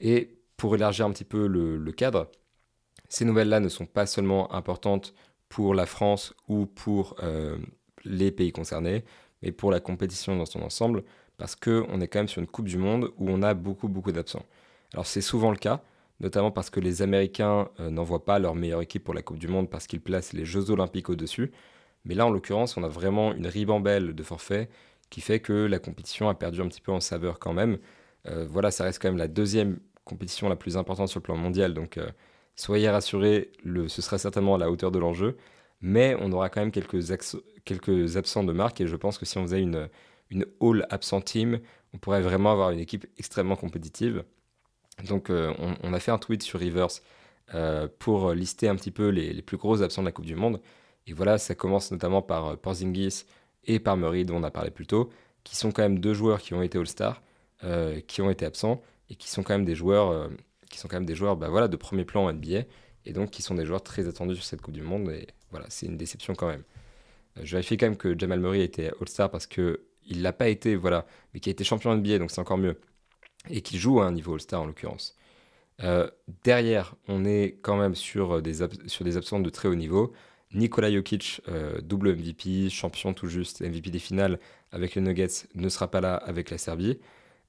Et 0.00 0.38
pour 0.56 0.74
élargir 0.74 1.04
un 1.04 1.10
petit 1.12 1.24
peu 1.24 1.46
le 1.46 1.92
cadre, 1.92 2.30
ces 3.10 3.26
nouvelles-là 3.26 3.60
ne 3.60 3.68
sont 3.68 3.84
pas 3.84 4.06
seulement 4.06 4.50
importantes 4.54 5.12
pour 5.50 5.74
la 5.74 5.84
France 5.84 6.32
ou 6.48 6.64
pour 6.64 7.16
les 8.06 8.30
pays 8.30 8.52
concernés, 8.52 9.04
mais 9.42 9.52
pour 9.52 9.70
la 9.70 9.80
compétition 9.80 10.36
dans 10.36 10.46
son 10.46 10.62
ensemble, 10.62 11.04
parce 11.38 11.56
qu'on 11.56 12.00
est 12.00 12.08
quand 12.08 12.18
même 12.18 12.28
sur 12.28 12.40
une 12.40 12.46
Coupe 12.46 12.68
du 12.68 12.78
Monde 12.78 13.12
où 13.18 13.30
on 13.30 13.42
a 13.42 13.54
beaucoup, 13.54 13.88
beaucoup 13.88 14.12
d'absents. 14.12 14.44
Alors 14.92 15.06
c'est 15.06 15.20
souvent 15.22 15.50
le 15.50 15.56
cas, 15.56 15.82
notamment 16.20 16.50
parce 16.50 16.70
que 16.70 16.80
les 16.80 17.02
Américains 17.02 17.68
euh, 17.80 17.90
n'envoient 17.90 18.24
pas 18.24 18.38
leur 18.38 18.54
meilleure 18.54 18.82
équipe 18.82 19.04
pour 19.04 19.14
la 19.14 19.22
Coupe 19.22 19.38
du 19.38 19.48
Monde 19.48 19.70
parce 19.70 19.86
qu'ils 19.86 20.00
placent 20.02 20.32
les 20.32 20.44
Jeux 20.44 20.70
Olympiques 20.70 21.08
au-dessus. 21.08 21.52
Mais 22.04 22.14
là, 22.14 22.26
en 22.26 22.30
l'occurrence, 22.30 22.76
on 22.76 22.82
a 22.82 22.88
vraiment 22.88 23.32
une 23.32 23.46
ribambelle 23.46 24.14
de 24.14 24.22
forfaits 24.22 24.70
qui 25.10 25.20
fait 25.20 25.40
que 25.40 25.52
la 25.52 25.78
compétition 25.78 26.28
a 26.28 26.34
perdu 26.34 26.60
un 26.60 26.68
petit 26.68 26.80
peu 26.80 26.92
en 26.92 27.00
saveur 27.00 27.38
quand 27.38 27.52
même. 27.52 27.78
Euh, 28.26 28.46
voilà, 28.48 28.70
ça 28.70 28.84
reste 28.84 29.00
quand 29.00 29.08
même 29.08 29.18
la 29.18 29.28
deuxième 29.28 29.80
compétition 30.04 30.48
la 30.48 30.56
plus 30.56 30.76
importante 30.76 31.08
sur 31.08 31.20
le 31.20 31.22
plan 31.22 31.36
mondial, 31.36 31.74
donc 31.74 31.98
euh, 31.98 32.10
soyez 32.56 32.90
rassurés, 32.90 33.52
ce 33.64 34.02
sera 34.02 34.18
certainement 34.18 34.56
à 34.56 34.58
la 34.58 34.70
hauteur 34.70 34.90
de 34.90 34.98
l'enjeu 34.98 35.36
mais 35.80 36.16
on 36.20 36.32
aura 36.32 36.48
quand 36.50 36.60
même 36.60 36.72
quelques, 36.72 37.04
quelques 37.64 38.16
absents 38.16 38.44
de 38.44 38.52
marque 38.52 38.80
et 38.80 38.86
je 38.86 38.96
pense 38.96 39.18
que 39.18 39.24
si 39.24 39.38
on 39.38 39.42
faisait 39.42 39.62
une, 39.62 39.88
une 40.30 40.46
all 40.60 40.86
absent 40.90 41.20
team, 41.20 41.60
on 41.94 41.98
pourrait 41.98 42.22
vraiment 42.22 42.52
avoir 42.52 42.70
une 42.70 42.78
équipe 42.78 43.06
extrêmement 43.18 43.56
compétitive. 43.56 44.24
Donc 45.08 45.30
euh, 45.30 45.52
on, 45.82 45.92
a 45.92 46.00
fait 46.00 46.10
un 46.10 46.18
tweet 46.18 46.42
sur 46.42 46.60
Rivers 46.60 46.88
euh, 47.54 47.88
pour 47.98 48.32
lister 48.32 48.68
un 48.68 48.76
petit 48.76 48.90
peu 48.90 49.08
les, 49.08 49.42
plus 49.42 49.56
gros 49.56 49.82
absents 49.82 50.02
de 50.02 50.06
la 50.06 50.12
Coupe 50.12 50.26
du 50.26 50.36
Monde. 50.36 50.60
Et 51.06 51.12
voilà, 51.12 51.38
ça 51.38 51.54
commence 51.54 51.90
notamment 51.90 52.22
par 52.22 52.46
euh, 52.46 52.56
Porzingis 52.56 53.24
et 53.64 53.80
par 53.80 53.96
Murray 53.96 54.24
dont 54.24 54.36
on 54.36 54.42
a 54.42 54.50
parlé 54.50 54.70
plus 54.70 54.86
tôt, 54.86 55.10
qui 55.44 55.56
sont 55.56 55.72
quand 55.72 55.82
même 55.82 55.98
deux 55.98 56.14
joueurs 56.14 56.40
qui 56.40 56.54
ont 56.54 56.62
été 56.62 56.78
All-Star, 56.78 57.22
qui 58.06 58.22
ont 58.22 58.30
été 58.30 58.46
absents 58.46 58.80
et 59.10 59.16
qui 59.16 59.28
sont 59.28 59.42
quand 59.42 59.52
même 59.52 59.66
des 59.66 59.74
joueurs, 59.74 60.30
qui 60.70 60.78
sont 60.78 60.88
quand 60.88 60.96
même 60.96 61.04
des 61.04 61.14
joueurs 61.14 61.36
bah, 61.36 61.50
voilà, 61.50 61.68
de 61.68 61.76
premier 61.76 62.06
plan 62.06 62.24
en 62.24 62.32
NBA 62.32 62.62
et 63.04 63.12
donc 63.12 63.30
qui 63.30 63.42
sont 63.42 63.54
des 63.54 63.66
joueurs 63.66 63.82
très 63.82 64.08
attendus 64.08 64.36
sur 64.36 64.44
cette 64.44 64.62
Coupe 64.62 64.72
du 64.72 64.82
Monde. 64.82 65.12
Voilà, 65.50 65.66
c'est 65.68 65.86
une 65.86 65.96
déception 65.96 66.34
quand 66.34 66.48
même. 66.48 66.64
Euh, 67.38 67.42
je 67.44 67.52
vérifie 67.52 67.76
quand 67.76 67.86
même 67.86 67.96
que 67.96 68.18
Jamal 68.18 68.40
Murray 68.40 68.62
était 68.62 68.90
All-Star 69.00 69.30
parce 69.30 69.46
que 69.46 69.84
il 70.06 70.22
l'a 70.22 70.32
pas 70.32 70.48
été, 70.48 70.76
voilà, 70.76 71.06
mais 71.32 71.40
qui 71.40 71.50
a 71.50 71.52
été 71.52 71.62
champion 71.62 71.94
NBA, 71.94 72.18
donc 72.18 72.30
c'est 72.30 72.40
encore 72.40 72.58
mieux. 72.58 72.80
Et 73.48 73.62
qui 73.62 73.78
joue 73.78 74.00
à 74.00 74.06
un 74.06 74.12
niveau 74.12 74.34
All-Star 74.34 74.62
en 74.62 74.66
l'occurrence. 74.66 75.16
Euh, 75.82 76.10
derrière, 76.44 76.94
on 77.08 77.24
est 77.24 77.58
quand 77.62 77.76
même 77.76 77.94
sur 77.94 78.42
des, 78.42 78.54
sur 78.86 79.06
absents 79.06 79.40
de 79.40 79.50
très 79.50 79.68
haut 79.68 79.74
niveau. 79.74 80.12
Nikola 80.52 80.90
Jokic, 80.92 81.42
euh, 81.48 81.80
double 81.80 82.16
MVP, 82.16 82.70
champion 82.70 83.14
tout 83.14 83.28
juste, 83.28 83.60
MVP 83.62 83.90
des 83.90 83.98
finales 84.00 84.40
avec 84.72 84.94
les 84.94 85.00
Nuggets, 85.00 85.46
ne 85.54 85.68
sera 85.68 85.90
pas 85.90 86.00
là 86.00 86.16
avec 86.16 86.50
la 86.50 86.58
Serbie. 86.58 86.98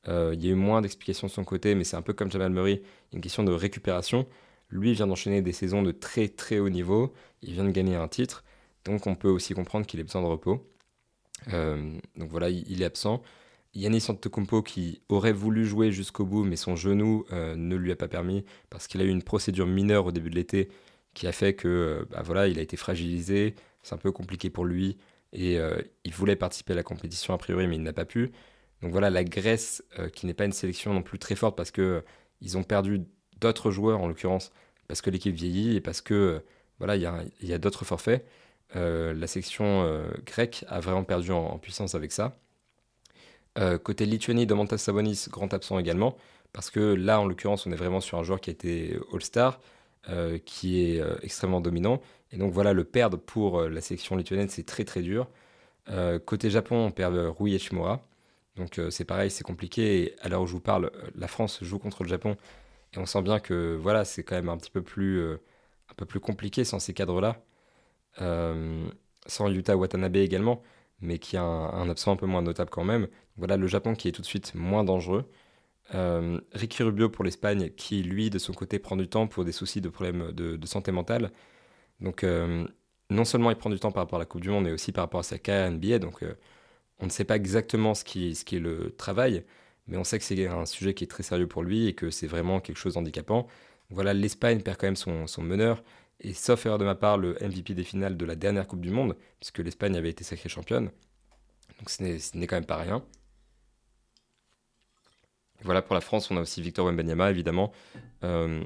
il 0.08 0.44
y 0.44 0.48
a 0.48 0.52
eu 0.52 0.56
moins 0.56 0.82
d'explications 0.82 1.28
de 1.28 1.32
son 1.32 1.44
côté, 1.44 1.76
mais 1.76 1.84
c'est 1.84 1.98
un 1.98 2.02
peu 2.02 2.14
comme 2.14 2.32
Jamal 2.32 2.52
Murray, 2.52 2.82
une 3.14 3.22
question 3.22 3.44
de 3.44 3.52
récupération. 3.52 4.28
Lui 4.72 4.94
vient 4.94 5.08
d'enchaîner 5.08 5.42
des 5.42 5.52
saisons 5.54 5.84
de 5.84 5.92
très 5.92 6.30
très 6.30 6.60
haut 6.60 6.70
niveau. 6.70 7.14
Il 7.42 7.54
vient 7.54 7.66
de 7.66 7.72
gagner 7.72 7.96
un 7.96 8.08
titre. 8.08 8.44
Donc 8.86 9.08
on 9.08 9.16
peut 9.16 9.30
aussi 9.30 9.54
comprendre 9.54 9.86
qu'il 9.86 10.00
ait 10.00 10.04
besoin 10.04 10.22
de 10.22 10.28
repos. 10.28 10.68
Euh, 11.54 11.98
donc 12.16 12.30
voilà, 12.30 12.50
il, 12.50 12.82
est 12.82 12.86
absent. 12.86 13.22
Yannis 13.74 14.06
Antetokounmpo 14.10 14.62
qui 14.64 15.02
aurait 15.10 15.34
voulu 15.34 15.66
jouer 15.66 15.92
jusqu'au 15.92 16.26
bout, 16.26 16.44
mais 16.44 16.56
son 16.56 16.76
genou 16.76 17.26
euh, 17.32 17.56
ne 17.56 17.76
lui 17.76 17.92
a 17.92 17.96
pas 17.96 18.08
permis 18.08 18.46
parce 18.70 18.88
qu'il 18.88 19.02
a 19.02 19.04
eu 19.04 19.10
une 19.10 19.24
procédure 19.24 19.68
mineure 19.68 20.06
au 20.06 20.12
début 20.12 20.30
de 20.30 20.36
l'été 20.36 20.70
qui 21.14 21.28
a 21.28 21.32
fait 21.32 21.54
que 21.54 21.68
euh, 21.68 22.06
bah 22.10 22.22
voilà, 22.24 22.48
il 22.48 22.60
a 22.60 22.62
été 22.62 22.78
fragilisé. 22.78 23.56
C'est 23.84 23.96
un 23.96 23.98
peu 23.98 24.12
compliqué 24.12 24.50
pour 24.50 24.66
lui 24.66 24.98
et 25.34 25.58
il 26.04 26.14
voulait 26.14 26.36
participer 26.36 26.74
à 26.74 26.76
la 26.76 26.84
compétition 26.84 27.34
a 27.34 27.38
priori, 27.38 27.66
mais 27.66 27.78
il 27.78 27.84
n'a 27.84 27.94
pas 27.94 28.04
pu. 28.04 28.32
Donc 28.82 28.92
voilà, 28.92 29.10
la 29.10 29.24
Grèce, 29.24 29.82
qui 30.14 30.26
n'est 30.26 30.34
pas 30.34 30.44
une 30.44 30.52
sélection 30.52 30.94
non 30.94 31.02
plus 31.02 31.20
très 31.20 31.36
forte 31.36 31.56
parce 31.56 31.72
que 31.72 32.04
ils 32.42 32.58
ont 32.58 32.64
perdu 32.64 33.06
d'autres 33.42 33.72
joueurs, 33.72 34.00
en 34.00 34.08
l'occurrence, 34.08 34.52
parce 34.88 35.02
que 35.02 35.10
l'équipe 35.10 35.36
vieillit 35.36 35.76
et 35.76 35.82
parce 35.82 36.02
que 36.02 36.14
euh, 36.14 36.40
voilà, 36.80 36.96
il 36.96 37.02
y 37.48 37.54
a, 37.54 37.58
d'autres 37.58 37.86
forfaits. 37.86 38.26
Euh, 38.76 39.14
la 39.14 39.28
section 39.28 39.84
euh, 39.84 40.10
grecque 40.26 40.66
a 40.68 40.80
vraiment 40.80 41.04
perdu 41.04 41.32
en, 41.32 41.58
puissance 41.60 41.94
avec 41.94 42.12
ça. 42.12 42.36
côté 43.84 44.06
Lituanie, 44.06 44.48
Domantas 44.48 44.80
Sabonis, 44.80 45.28
grand 45.30 45.54
absent 45.54 45.78
également, 45.78 46.18
parce 46.54 46.72
que 46.72 46.80
là, 46.80 47.20
en 47.20 47.26
l'occurrence, 47.26 47.68
on 47.68 47.72
est 47.72 47.76
vraiment 47.76 48.02
sur 48.02 48.18
un 48.18 48.24
joueur 48.24 48.42
qui 48.42 48.50
a 48.50 48.54
été 48.54 48.98
All-Star, 49.14 49.60
qui 50.46 50.82
est 50.82 51.04
extrêmement 51.22 51.62
dominant. 51.62 52.02
Et 52.32 52.38
donc 52.38 52.52
voilà, 52.52 52.74
le 52.74 52.84
perdre 52.84 53.18
pour 53.18 53.62
la 53.62 53.82
section 53.82 54.16
lituanienne, 54.16 54.50
c'est 54.50 54.66
très 54.66 54.86
très 54.86 55.02
dur. 55.02 55.28
côté 56.26 56.50
Japon, 56.50 56.88
on 56.88 56.92
perd 56.92 57.16
Rui 57.16 57.54
Eshimura. 57.54 58.02
Donc 58.56 58.82
c'est 58.90 59.06
pareil, 59.06 59.30
c'est 59.30 59.44
compliqué. 59.44 60.16
À 60.22 60.30
l'heure 60.30 60.42
où 60.42 60.48
je 60.48 60.54
vous 60.54 60.60
parle, 60.60 60.90
la 61.16 61.28
France 61.28 61.60
joue 61.62 61.78
contre 61.78 62.04
le 62.04 62.10
Japon 62.10 62.36
Et 62.94 63.00
on 63.00 63.06
sent 63.06 63.22
bien 63.22 63.40
que 63.40 63.76
voilà, 63.76 64.06
c'est 64.06 64.24
quand 64.24 64.36
même 64.36 64.50
un 64.50 64.58
petit 64.58 64.72
peu 64.72 64.82
plus, 64.82 65.24
un 65.24 65.94
peu 65.98 66.06
plus 66.06 66.20
compliqué 66.20 66.64
sans 66.66 66.80
ces 66.80 66.94
cadres-là. 66.94 67.42
sans 69.28 69.50
Yuta 69.50 69.78
Watanabe 69.78 70.18
également, 70.18 70.62
mais 71.02 71.20
qui 71.20 71.38
a 71.38 71.44
un, 71.44 71.90
absent 71.90 72.14
un 72.14 72.16
peu 72.18 72.26
moins 72.26 72.42
notable 72.42 72.70
quand 72.70 72.84
même. 72.84 73.08
Voilà 73.38 73.58
le 73.58 73.68
Japon 73.68 73.96
qui 73.96 74.08
est 74.08 74.12
tout 74.12 74.22
de 74.22 74.28
suite 74.28 74.54
moins 74.56 74.84
dangereux. 74.84 75.30
Ricky 76.54 76.84
Rubio 76.84 77.10
pour 77.10 77.24
l'Espagne, 77.26 77.70
qui 77.78 78.04
lui, 78.04 78.30
de 78.30 78.40
son 78.40 78.54
côté, 78.54 78.80
prend 78.80 78.98
du 78.98 79.08
temps 79.08 79.28
pour 79.28 79.46
des 79.46 79.52
soucis 79.52 79.82
de 79.82 79.90
problèmes 79.90 80.32
de, 80.32 80.66
santé 80.68 80.92
mentale. 80.92 81.32
Donc, 82.02 82.26
non 83.12 83.26
seulement 83.26 83.52
il 83.52 83.58
prend 83.58 83.70
du 83.70 83.80
temps 83.80 83.92
par 83.92 84.04
rapport 84.04 84.18
à 84.18 84.22
la 84.22 84.26
Coupe 84.26 84.42
du 84.42 84.50
Monde, 84.50 84.64
mais 84.66 84.72
aussi 84.72 84.92
par 84.92 85.04
rapport 85.04 85.20
à 85.20 85.24
sa 85.24 85.38
carrière 85.38 85.70
NBA. 85.72 86.00
Donc, 86.00 86.24
euh, 86.24 86.34
on 87.00 87.06
ne 87.06 87.12
sait 87.12 87.26
pas 87.26 87.36
exactement 87.36 87.94
ce 87.94 88.04
qui, 88.04 88.36
ce 88.36 88.46
qui 88.46 88.56
est 88.56 88.60
le 88.60 88.96
travail, 88.98 89.44
mais 89.88 89.98
on 89.98 90.04
sait 90.04 90.20
que 90.20 90.26
c'est 90.26 90.48
un 90.48 90.66
sujet 90.66 90.94
qui 90.94 91.04
est 91.04 91.08
très 91.08 91.24
sérieux 91.24 91.48
pour 91.48 91.64
lui 91.64 91.88
et 91.88 91.94
que 91.94 92.10
c'est 92.10 92.28
vraiment 92.28 92.60
quelque 92.60 92.78
chose 92.78 92.94
d'handicapant. 92.96 93.48
Voilà, 93.90 94.14
l'Espagne 94.14 94.62
perd 94.62 94.78
quand 94.78 94.88
même 94.88 94.96
son, 94.96 95.28
son, 95.28 95.42
meneur, 95.42 95.84
et 96.22 96.34
sauf 96.34 96.66
erreur 96.66 96.78
de 96.78 96.86
ma 96.86 96.96
part, 96.96 97.18
le 97.18 97.34
MVP 97.42 97.74
des 97.74 97.84
finales 97.84 98.16
de 98.16 98.26
la 98.26 98.36
dernière 98.36 98.68
Coupe 98.68 98.82
du 98.82 98.92
Monde, 98.92 99.18
puisque 99.40 99.60
l'Espagne 99.60 99.96
avait 99.98 100.10
été 100.10 100.24
sacrée 100.24 100.50
championne. 100.50 100.92
Donc, 101.80 101.90
ce 101.90 102.04
n'est 102.38 102.48
quand 102.48 102.56
même 102.56 102.66
pas 102.66 102.78
rien. 102.78 103.04
voilà, 105.64 105.82
pour 105.82 105.96
la 105.96 106.02
France, 106.02 106.32
on 106.32 106.38
a 106.38 106.42
aussi 106.42 106.62
Victor 106.62 106.86
Wembanyama, 106.86 107.30
évidemment. 107.32 107.72
Euh, 108.24 108.64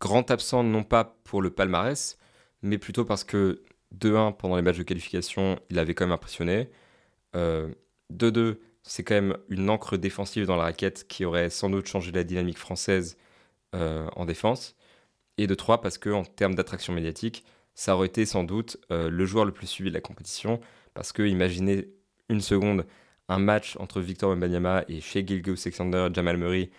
grand 0.00 0.30
absent, 0.30 0.64
non 0.64 0.82
pas 0.82 1.18
pour 1.24 1.42
le 1.42 1.50
palmarès, 1.50 2.18
mais 2.62 2.78
plutôt 2.78 3.04
parce 3.04 3.24
que 3.24 3.62
2-1 3.96 4.36
pendant 4.36 4.56
les 4.56 4.62
matchs 4.62 4.78
de 4.78 4.82
qualification, 4.82 5.58
il 5.70 5.78
avait 5.78 5.94
quand 5.94 6.04
même 6.04 6.12
impressionné. 6.12 6.70
2-2, 7.34 7.76
euh, 8.16 8.54
c'est 8.88 9.04
quand 9.04 9.14
même 9.14 9.36
une 9.48 9.68
encre 9.70 9.98
défensive 9.98 10.46
dans 10.46 10.56
la 10.56 10.64
raquette 10.64 11.06
qui 11.08 11.24
aurait 11.24 11.50
sans 11.50 11.70
doute 11.70 11.86
changé 11.86 12.10
la 12.10 12.24
dynamique 12.24 12.58
française 12.58 13.18
euh, 13.74 14.08
en 14.16 14.24
défense. 14.24 14.76
Et 15.36 15.46
de 15.46 15.54
3 15.54 15.80
parce 15.80 15.98
qu'en 15.98 16.24
termes 16.24 16.54
d'attraction 16.54 16.92
médiatique, 16.92 17.44
ça 17.74 17.94
aurait 17.94 18.08
été 18.08 18.26
sans 18.26 18.44
doute 18.44 18.78
euh, 18.90 19.10
le 19.10 19.24
joueur 19.26 19.44
le 19.44 19.52
plus 19.52 19.66
suivi 19.66 19.90
de 19.90 19.94
la 19.94 20.00
compétition. 20.00 20.60
Parce 20.94 21.12
que 21.12 21.22
imaginez 21.22 21.88
une 22.28 22.40
seconde 22.40 22.86
un 23.28 23.38
match 23.38 23.76
entre 23.78 24.00
Victor 24.00 24.30
Wembanyama 24.30 24.84
et 24.88 25.00
Shea 25.02 25.24
Gilgeous 25.24 25.60
Alexander 25.66 26.08
Jamal 26.12 26.38
Murray 26.38 26.70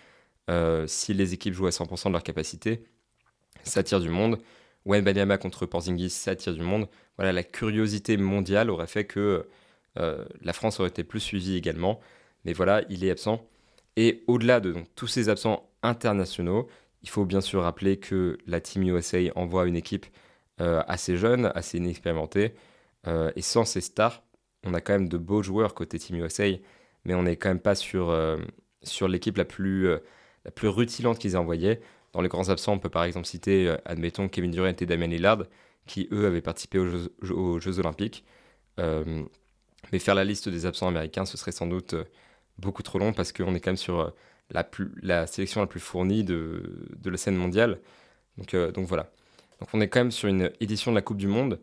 si 0.88 1.14
les 1.14 1.32
équipes 1.32 1.54
jouent 1.54 1.68
à 1.68 1.70
100% 1.70 2.08
de 2.08 2.12
leur 2.12 2.24
capacité. 2.24 2.82
Ça 3.62 3.84
tire 3.84 4.00
du 4.00 4.08
monde. 4.08 4.40
Banyama 4.84 5.38
contre 5.38 5.66
Porzingis, 5.66 6.10
ça 6.10 6.32
attire 6.32 6.54
du 6.54 6.62
monde. 6.62 6.88
Voilà, 7.16 7.32
la 7.32 7.44
curiosité 7.44 8.16
mondiale 8.16 8.70
aurait 8.70 8.86
fait 8.86 9.04
que 9.04 9.46
euh, 9.98 10.24
la 10.42 10.52
France 10.52 10.80
aurait 10.80 10.88
été 10.88 11.04
plus 11.04 11.20
suivie 11.20 11.56
également. 11.56 12.00
Mais 12.44 12.52
voilà, 12.52 12.82
il 12.88 13.04
est 13.04 13.10
absent. 13.10 13.46
Et 13.96 14.22
au-delà 14.26 14.60
de 14.60 14.74
tous 14.94 15.06
ces 15.06 15.28
absents 15.28 15.70
internationaux, 15.82 16.68
il 17.02 17.08
faut 17.08 17.24
bien 17.24 17.40
sûr 17.40 17.62
rappeler 17.62 17.98
que 17.98 18.38
la 18.46 18.60
Team 18.60 18.82
USA 18.84 19.18
envoie 19.34 19.66
une 19.66 19.76
équipe 19.76 20.06
euh, 20.60 20.82
assez 20.86 21.16
jeune, 21.16 21.50
assez 21.54 21.78
inexpérimentée. 21.78 22.54
Euh, 23.06 23.32
et 23.36 23.42
sans 23.42 23.64
ces 23.64 23.80
stars, 23.80 24.22
on 24.64 24.74
a 24.74 24.80
quand 24.80 24.92
même 24.92 25.08
de 25.08 25.18
beaux 25.18 25.42
joueurs 25.42 25.74
côté 25.74 25.98
Team 25.98 26.16
USA, 26.16 26.44
mais 27.04 27.14
on 27.14 27.22
n'est 27.22 27.36
quand 27.36 27.48
même 27.48 27.60
pas 27.60 27.74
sur, 27.74 28.14
sur 28.82 29.08
l'équipe 29.08 29.38
la 29.38 29.46
plus, 29.46 29.88
la 30.44 30.50
plus 30.54 30.68
rutilante 30.68 31.18
qu'ils 31.18 31.32
aient 31.32 31.36
envoyée. 31.36 31.80
Dans 32.12 32.20
les 32.20 32.28
grands 32.28 32.50
absents, 32.50 32.74
on 32.74 32.78
peut 32.78 32.90
par 32.90 33.04
exemple 33.04 33.26
citer, 33.26 33.74
admettons, 33.86 34.28
Kevin 34.28 34.50
Durant 34.50 34.74
et 34.78 34.86
Damien 34.86 35.06
Lillard, 35.06 35.44
qui 35.86 36.08
eux 36.12 36.26
avaient 36.26 36.42
participé 36.42 36.78
aux 36.78 37.58
Jeux, 37.58 37.78
Olympiques. 37.78 38.24
Mais 39.92 39.98
faire 39.98 40.14
la 40.14 40.24
liste 40.24 40.48
des 40.48 40.66
absents 40.66 40.88
américains, 40.88 41.24
ce 41.24 41.36
serait 41.36 41.52
sans 41.52 41.66
doute 41.66 41.94
euh, 41.94 42.04
beaucoup 42.58 42.82
trop 42.82 42.98
long 42.98 43.12
parce 43.12 43.32
qu'on 43.32 43.54
est 43.54 43.60
quand 43.60 43.70
même 43.70 43.76
sur 43.76 44.12
la, 44.50 44.64
plus, 44.64 44.92
la 45.02 45.26
sélection 45.26 45.60
la 45.60 45.66
plus 45.66 45.80
fournie 45.80 46.24
de, 46.24 46.86
de 46.96 47.10
la 47.10 47.16
scène 47.16 47.36
mondiale. 47.36 47.80
Donc, 48.38 48.54
donc 48.54 48.86
voilà. 48.86 49.10
Donc 49.60 49.68
on 49.72 49.80
est 49.80 49.88
quand 49.88 50.00
même 50.00 50.10
sur 50.10 50.28
une 50.28 50.50
édition 50.60 50.90
de 50.92 50.96
la 50.96 51.02
Coupe 51.02 51.18
du 51.18 51.26
Monde 51.26 51.60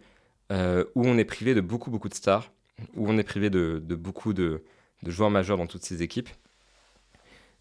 où 0.52 1.06
on 1.06 1.18
est 1.18 1.26
privé 1.26 1.54
de 1.56 1.62
beaucoup 1.62 1.92
beaucoup 1.92 2.10
de 2.10 2.14
stars, 2.14 2.52
où 2.96 3.10
on 3.10 3.18
est 3.18 3.24
privé 3.24 3.50
de, 3.50 3.82
de 3.84 3.96
beaucoup 3.96 4.34
de, 4.34 4.64
de, 5.04 5.12
joueurs 5.12 5.30
majeurs 5.30 5.58
dans 5.58 5.68
toutes 5.68 5.84
ces 5.84 6.04
équipes. 6.04 6.30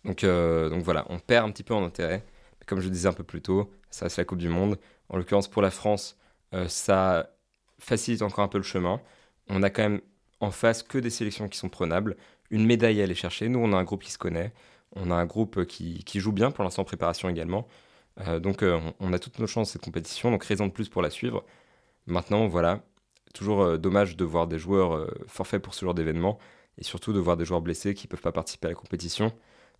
Donc, 0.05 0.25
donc 0.25 0.83
voilà, 0.83 1.05
on 1.09 1.19
perd 1.19 1.49
un 1.49 1.53
petit 1.53 1.63
peu 1.63 1.75
en 1.75 1.85
intérêt 1.85 2.25
comme 2.67 2.81
je 2.81 2.89
disais 2.89 3.09
un 3.09 3.13
peu 3.13 3.25
plus 3.25 3.41
tôt, 3.41 3.73
ça 3.91 4.09
c'est 4.09 4.21
la 4.21 4.25
Coupe 4.25 4.39
du 4.39 4.49
Monde. 4.49 4.79
En 5.09 5.17
l'occurrence 5.17 5.49
pour 5.49 5.63
la 5.63 5.71
France, 5.71 6.19
euh, 6.53 6.69
ça 6.69 7.31
facilite 7.79 8.23
encore 8.23 8.45
un 8.45 8.49
peu 8.49 8.59
le 8.59 8.65
chemin. 8.65 9.01
On 9.49 9.63
a 9.63 9.71
quand 9.71 9.83
même 9.83 10.01
en 10.41 10.51
face 10.51 10.83
que 10.83 10.99
des 10.99 11.11
sélections 11.11 11.49
qui 11.49 11.59
sont 11.59 11.69
prenables. 11.69 12.17
Une 12.51 12.67
médaille 12.67 13.01
à 13.01 13.05
aller 13.05 13.15
chercher. 13.15 13.49
Nous, 13.49 13.59
on 13.59 13.73
a 13.73 13.77
un 13.77 13.85
groupe 13.85 14.03
qui 14.03 14.13
se 14.13 14.19
connaît. 14.19 14.53
On 14.95 15.11
a 15.11 15.15
un 15.15 15.27
groupe 15.27 15.65
qui, 15.65 16.05
joue 16.21 16.33
bien 16.33 16.51
pour 16.51 16.65
l'instant 16.65 16.83
en 16.83 16.85
préparation 16.85 17.29
également. 17.29 17.67
Euh, 18.21 18.39
donc 18.41 18.63
euh, 18.63 18.81
on 19.01 19.13
a 19.13 19.19
toutes 19.19 19.39
nos 19.39 19.47
chances 19.47 19.73
cette 19.73 19.83
compétition, 19.83 20.31
donc 20.31 20.45
raison 20.45 20.67
de 20.67 20.73
plus 20.73 20.89
pour 20.89 21.03
la 21.03 21.11
suivre. 21.11 21.45
Maintenant, 22.07 22.47
voilà, 22.47 22.83
toujours 23.35 23.79
dommage 23.79 24.17
de 24.17 24.25
voir 24.25 24.47
des 24.47 24.59
joueurs 24.59 25.11
forfaits 25.27 25.61
pour 25.61 25.75
ce 25.75 25.85
genre 25.85 25.95
d'événement 25.95 26.39
et 26.79 26.85
surtout 26.85 27.13
de 27.13 27.19
voir 27.19 27.37
des 27.37 27.45
joueurs 27.45 27.61
blessés 27.61 27.95
qui 27.95 28.07
ne 28.07 28.11
peuvent 28.11 28.23
pas 28.23 28.33
participer 28.33 28.69
à 28.69 28.71
la 28.71 28.77
compétition. 28.77 29.33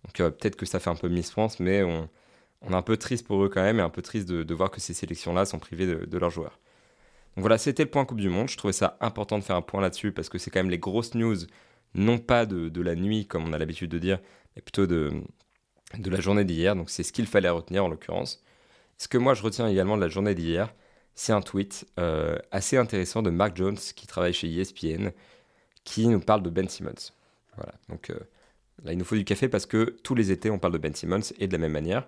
Donc 0.03 0.17
peut-être 0.17 0.57
que 0.57 0.65
ça 0.65 0.79
fait 0.79 0.89
un 0.89 0.95
peu 0.95 1.07
Miss 1.07 1.31
France, 1.31 1.59
mais 1.59 1.83
on 2.61 2.71
est 2.71 2.75
un 2.75 2.81
peu 2.81 2.97
triste 2.97 3.25
pour 3.27 3.43
eux 3.43 3.49
quand 3.49 3.61
même 3.61 3.79
et 3.79 3.83
un 3.83 3.89
peu 3.89 4.01
triste 4.01 4.27
de, 4.27 4.53
voir 4.53 4.71
que 4.71 4.79
ces 4.79 4.93
sélections-là 4.93 5.45
sont 5.45 5.59
privées 5.59 5.85
de, 5.85 6.17
leurs 6.17 6.29
joueurs. 6.29 6.59
Donc 7.37 7.43
voilà, 7.43 7.59
c'était 7.59 7.83
le 7.83 7.89
point 7.91 8.03
Coupe 8.03 8.19
du 8.19 8.29
Monde. 8.29 8.49
Je 8.49 8.57
trouvais 8.57 8.73
ça 8.73 8.97
important 8.99 9.37
de 9.37 9.43
faire 9.43 9.55
un 9.55 9.61
point 9.61 9.79
là-dessus 9.79 10.11
parce 10.11 10.27
que 10.27 10.39
c'est 10.39 10.49
quand 10.49 10.59
même 10.59 10.71
les 10.71 10.79
grosses 10.79 11.13
news, 11.13 11.37
non 11.93 12.17
pas 12.17 12.47
de, 12.47 12.81
la 12.81 12.95
nuit 12.95 13.27
comme 13.27 13.45
on 13.45 13.53
a 13.53 13.59
l'habitude 13.59 13.91
de 13.91 13.99
dire, 13.99 14.17
mais 14.55 14.63
plutôt 14.63 14.87
de, 14.87 15.21
de 15.99 16.09
la 16.09 16.19
journée 16.19 16.45
d'hier. 16.45 16.75
Donc 16.75 16.89
c'est 16.89 17.03
ce 17.03 17.13
qu'il 17.13 17.27
fallait 17.27 17.49
retenir 17.49 17.85
en 17.85 17.89
l'occurrence. 17.89 18.43
Ce 18.97 19.07
que 19.07 19.19
moi 19.19 19.35
je 19.35 19.43
retiens 19.43 19.67
également 19.67 19.97
de 19.97 20.01
la 20.01 20.07
journée 20.07 20.33
d'hier, 20.33 20.73
c'est 21.13 21.31
un 21.31 21.41
tweet 21.41 21.85
euh, 21.99 22.39
assez 22.49 22.75
intéressant 22.75 23.21
de 23.21 23.29
Mark 23.29 23.55
Jones 23.55 23.77
qui 23.77 24.07
travaille 24.07 24.33
chez 24.33 24.51
ESPN, 24.51 25.11
qui 25.83 26.07
nous 26.07 26.19
parle 26.19 26.41
de 26.41 26.49
Ben 26.49 26.67
Simmons. 26.67 27.11
Voilà, 27.55 27.73
donc 27.87 28.09
euh, 28.09 28.17
là 28.83 28.93
il 28.93 28.97
nous 28.97 29.05
faut 29.05 29.15
du 29.15 29.25
café 29.25 29.47
parce 29.47 29.67
que 29.67 29.95
tous 30.03 30.15
les 30.15 30.31
étés 30.31 30.49
on 30.49 30.57
parle 30.57 30.73
de 30.73 30.79
Ben 30.79 30.95
Simmons 30.95 31.21
et 31.37 31.45
de 31.45 31.51
la 31.51 31.59
même 31.59 31.73
manière. 31.73 32.07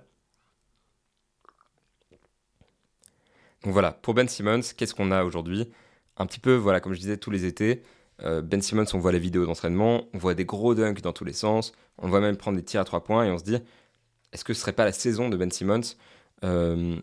Donc 3.64 3.74
voilà, 3.74 3.92
pour 3.92 4.14
Ben 4.14 4.28
Simmons, 4.28 4.62
qu'est-ce 4.78 4.96
qu'on 4.96 5.12
a 5.12 5.24
aujourd'hui? 5.24 5.70
Un 6.18 6.26
petit 6.26 6.40
peu, 6.40 6.56
voilà, 6.56 6.80
comme 6.80 6.94
je 6.94 7.00
disais, 7.00 7.18
tous 7.18 7.32
les 7.32 7.46
étés, 7.46 7.84
euh, 8.24 8.42
Ben 8.42 8.62
Simmons, 8.62 8.86
on 8.94 9.00
voit 9.00 9.12
les 9.12 9.20
vidéos 9.20 9.46
d'entraînement, 9.46 10.06
on 10.14 10.18
voit 10.18 10.34
des 10.34 10.46
gros 10.46 10.76
dunks 10.76 11.02
dans 11.02 11.14
tous 11.14 11.26
les 11.26 11.34
sens, 11.34 11.74
on 11.98 12.08
voit 12.10 12.22
même 12.22 12.38
prendre 12.38 12.58
des 12.58 12.64
tirs 12.64 12.82
à 12.82 12.86
trois 12.86 13.04
points 13.04 13.26
et 13.26 13.32
on 13.32 13.38
se 13.38 13.44
dit, 13.44 13.58
est-ce 14.34 14.44
que 14.44 14.54
ce 14.54 14.62
serait 14.62 14.74
pas 14.74 14.86
la 14.86 14.92
saison 14.92 15.30
de 15.30 15.38
Ben 15.38 15.52
Simmons? 15.52 15.82
Euh, 16.44 17.00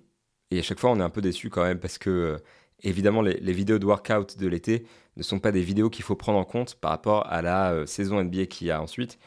Et 0.51 0.59
à 0.61 0.63
chaque 0.63 0.79
fois, 0.81 0.91
on 0.91 1.01
est 1.01 1.03
un 1.03 1.11
peu 1.11 1.21
déçu 1.23 1.51
quand 1.51 1.65
même 1.65 1.81
parce 1.81 1.99
que, 1.99 2.11
euh, 2.11 2.39
évidemment, 2.83 3.23
les, 3.23 3.53
vidéos 3.53 3.79
de 3.79 3.87
workout 3.87 4.39
de 4.39 4.47
l'été 4.47 4.87
ne 5.17 5.23
sont 5.23 5.41
pas 5.41 5.53
des 5.53 5.63
vidéos 5.63 5.91
qu'il 5.91 6.05
faut 6.05 6.17
prendre 6.17 6.39
en 6.39 6.45
compte 6.45 6.77
par 6.77 6.91
rapport 6.93 7.27
à 7.27 7.43
la 7.43 7.87
saison 7.87 8.23
NBA 8.23 8.47
qu'il 8.47 8.69
y 8.69 8.71
a 8.71 8.81
ensuite. 8.83 9.19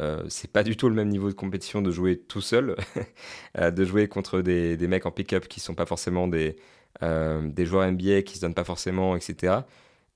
Euh, 0.00 0.24
c'est 0.28 0.50
pas 0.50 0.64
du 0.64 0.76
tout 0.76 0.88
le 0.88 0.94
même 0.94 1.08
niveau 1.08 1.28
de 1.28 1.34
compétition 1.34 1.80
de 1.80 1.90
jouer 1.90 2.18
tout 2.18 2.40
seul, 2.40 2.76
de 3.58 3.84
jouer 3.84 4.08
contre 4.08 4.40
des, 4.40 4.76
mecs 4.88 5.06
en 5.06 5.12
pick-up 5.12 5.46
qui 5.48 5.60
sont 5.60 5.74
pas 5.74 5.86
forcément 5.86 6.26
des, 6.26 6.56
euh, 7.02 7.50
joueurs 7.58 7.90
NBA 7.90 8.22
qui 8.22 8.36
se 8.36 8.40
donnent 8.40 8.54
pas 8.54 8.64
forcément, 8.64 9.16
etc. 9.16 9.58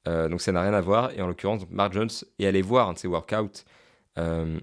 Euh, 0.07 0.29
donc 0.29 0.41
ça 0.41 0.53
n'a 0.53 0.63
rien 0.63 0.75
à 0.75 0.81
voir. 0.81 1.13
Et 1.17 1.23
en 1.23 1.27
l'occurrence, 1.27 1.63
Mark 1.71 1.93
Jones 1.93 2.11
est 2.39 2.47
allé 2.47 2.63
voir 2.63 2.89
un 2.89 2.93
de 2.95 2.99
ses 2.99 3.09
workouts. 3.09 3.65
Euh, 4.19 4.59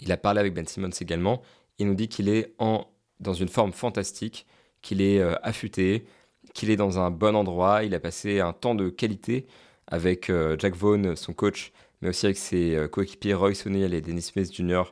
il 0.00 0.12
a 0.12 0.16
parlé 0.16 0.40
avec 0.40 0.54
Ben 0.54 0.66
Simmons 0.66 0.90
également. 1.00 1.42
Il 1.78 1.86
nous 1.86 1.94
dit 1.94 2.08
qu'il 2.08 2.28
est 2.28 2.54
en, 2.58 2.86
dans 3.20 3.34
une 3.34 3.48
forme 3.48 3.72
fantastique, 3.72 4.46
qu'il 4.82 5.02
est 5.02 5.20
affûté, 5.42 6.06
qu'il 6.54 6.70
est 6.70 6.76
dans 6.76 6.98
un 6.98 7.10
bon 7.10 7.36
endroit. 7.36 7.84
Il 7.84 7.94
a 7.94 8.00
passé 8.00 8.40
un 8.40 8.52
temps 8.52 8.74
de 8.74 8.88
qualité 8.88 9.46
avec 9.86 10.30
Jack 10.58 10.74
Vaughn, 10.74 11.16
son 11.16 11.32
coach, 11.32 11.72
mais 12.00 12.10
aussi 12.10 12.26
avec 12.26 12.38
ses 12.38 12.86
coéquipiers 12.90 13.34
Royce 13.34 13.66
O'Neal 13.66 13.94
et 13.94 14.00
Dennis 14.00 14.22
Smith 14.22 14.52
Jr. 14.54 14.84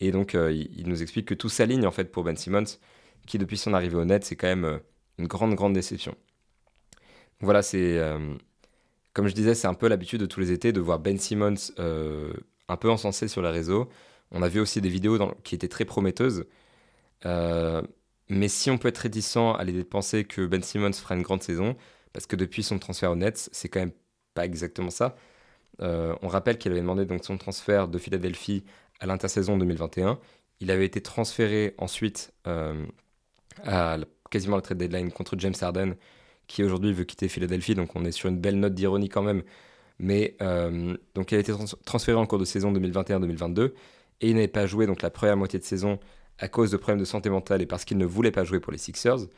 Et 0.00 0.10
donc, 0.10 0.34
il, 0.34 0.84
nous 0.86 1.02
explique 1.02 1.26
que 1.26 1.34
tout 1.34 1.48
s'aligne 1.48 1.86
en 1.86 1.90
fait 1.92 2.10
pour 2.12 2.24
Ben 2.24 2.36
Simmons, 2.36 2.78
qui 3.26 3.38
depuis 3.38 3.56
son 3.56 3.74
arrivée 3.74 3.96
au 3.96 4.04
net, 4.04 4.24
c'est 4.24 4.36
quand 4.36 4.48
même 4.48 4.80
une 5.18 5.26
grande, 5.26 5.54
grande 5.54 5.72
déception. 5.74 6.16
Voilà, 7.40 7.62
c'est. 7.62 7.98
Euh, 7.98 8.34
comme 9.12 9.28
je 9.28 9.34
disais, 9.34 9.54
c'est 9.54 9.68
un 9.68 9.74
peu 9.74 9.88
l'habitude 9.88 10.20
de 10.20 10.26
tous 10.26 10.40
les 10.40 10.52
étés 10.52 10.72
de 10.72 10.80
voir 10.80 10.98
Ben 10.98 11.18
Simmons 11.18 11.54
euh, 11.78 12.32
un 12.68 12.76
peu 12.76 12.90
encensé 12.90 13.28
sur 13.28 13.42
les 13.42 13.50
réseaux. 13.50 13.88
On 14.30 14.42
a 14.42 14.48
vu 14.48 14.60
aussi 14.60 14.80
des 14.80 14.88
vidéos 14.88 15.18
qui 15.44 15.54
étaient 15.54 15.68
très 15.68 15.84
prometteuses. 15.84 16.46
Euh, 17.26 17.82
mais 18.28 18.48
si 18.48 18.70
on 18.70 18.78
peut 18.78 18.88
être 18.88 18.98
réticent 18.98 19.36
à 19.36 19.62
l'idée 19.64 19.82
de 19.82 19.88
penser 19.88 20.24
que 20.24 20.46
Ben 20.46 20.62
Simmons 20.62 20.92
fera 20.92 21.14
une 21.16 21.22
grande 21.22 21.42
saison, 21.42 21.76
parce 22.12 22.26
que 22.26 22.36
depuis 22.36 22.62
son 22.62 22.78
transfert 22.78 23.10
au 23.12 23.16
Nets, 23.16 23.50
c'est 23.52 23.68
quand 23.68 23.80
même 23.80 23.92
pas 24.34 24.44
exactement 24.46 24.90
ça. 24.90 25.16
On 25.80 26.28
rappelle 26.28 26.58
qu'il 26.58 26.72
avait 26.72 26.80
demandé 26.80 27.04
donc 27.04 27.24
son 27.24 27.38
transfert 27.38 27.88
de 27.88 27.98
Philadelphie 27.98 28.64
à 29.00 29.06
l'intersaison 29.06 29.56
2021. 29.56 30.18
Il 30.60 30.70
avait 30.70 30.86
été 30.86 31.00
transféré 31.00 31.74
ensuite 31.78 32.32
à 33.64 33.98
quasiment 34.30 34.56
la 34.56 34.62
trade 34.62 34.78
deadline 34.78 35.12
contre 35.12 35.36
James 35.38 35.54
Harden, 35.60 35.94
qui 36.46 36.64
aujourd'hui 36.64 36.92
veut 36.92 37.04
quitter 37.04 37.28
Philadelphie. 37.28 37.74
Donc 37.74 37.94
on 37.94 38.04
est 38.04 38.12
sur 38.12 38.28
une 38.28 38.38
belle 38.38 38.58
note 38.58 38.74
d'ironie 38.74 39.08
quand 39.08 39.22
même. 39.22 39.42
Mais 39.98 40.36
euh, 40.42 40.96
donc 41.14 41.30
il 41.30 41.36
a 41.36 41.38
été 41.38 41.52
transféré 41.84 42.18
en 42.18 42.26
cours 42.26 42.38
de 42.38 42.44
saison 42.44 42.72
2021-2022 42.72 43.72
et 44.20 44.30
il 44.30 44.34
n'avait 44.34 44.48
pas 44.48 44.66
joué 44.66 44.86
donc 44.86 45.02
la 45.02 45.10
première 45.10 45.36
moitié 45.36 45.58
de 45.58 45.64
saison 45.64 46.00
à 46.38 46.48
cause 46.48 46.70
de 46.70 46.76
problèmes 46.76 46.98
de 46.98 47.04
santé 47.04 47.30
mentale 47.30 47.62
et 47.62 47.66
parce 47.66 47.84
qu'il 47.84 47.98
ne 47.98 48.06
voulait 48.06 48.32
pas 48.32 48.44
jouer 48.44 48.58
pour 48.58 48.72
les 48.72 48.78
Sixers. 48.78 49.28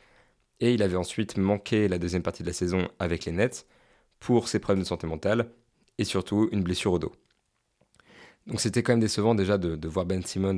Et 0.60 0.72
il 0.72 0.82
avait 0.82 0.96
ensuite 0.96 1.36
manqué 1.36 1.88
la 1.88 1.98
deuxième 1.98 2.22
partie 2.22 2.42
de 2.42 2.48
la 2.48 2.54
saison 2.54 2.88
avec 2.98 3.24
les 3.24 3.32
Nets 3.32 3.66
pour 4.20 4.48
ses 4.48 4.58
problèmes 4.58 4.82
de 4.82 4.88
santé 4.88 5.06
mentale 5.06 5.50
et 5.98 6.04
surtout 6.04 6.48
une 6.52 6.62
blessure 6.62 6.92
au 6.92 6.98
dos. 6.98 7.12
Donc 8.46 8.60
c'était 8.60 8.82
quand 8.82 8.92
même 8.92 9.00
décevant 9.00 9.34
déjà 9.34 9.58
de, 9.58 9.88
voir 9.88 10.04
Ben 10.06 10.22
Simmons 10.22 10.56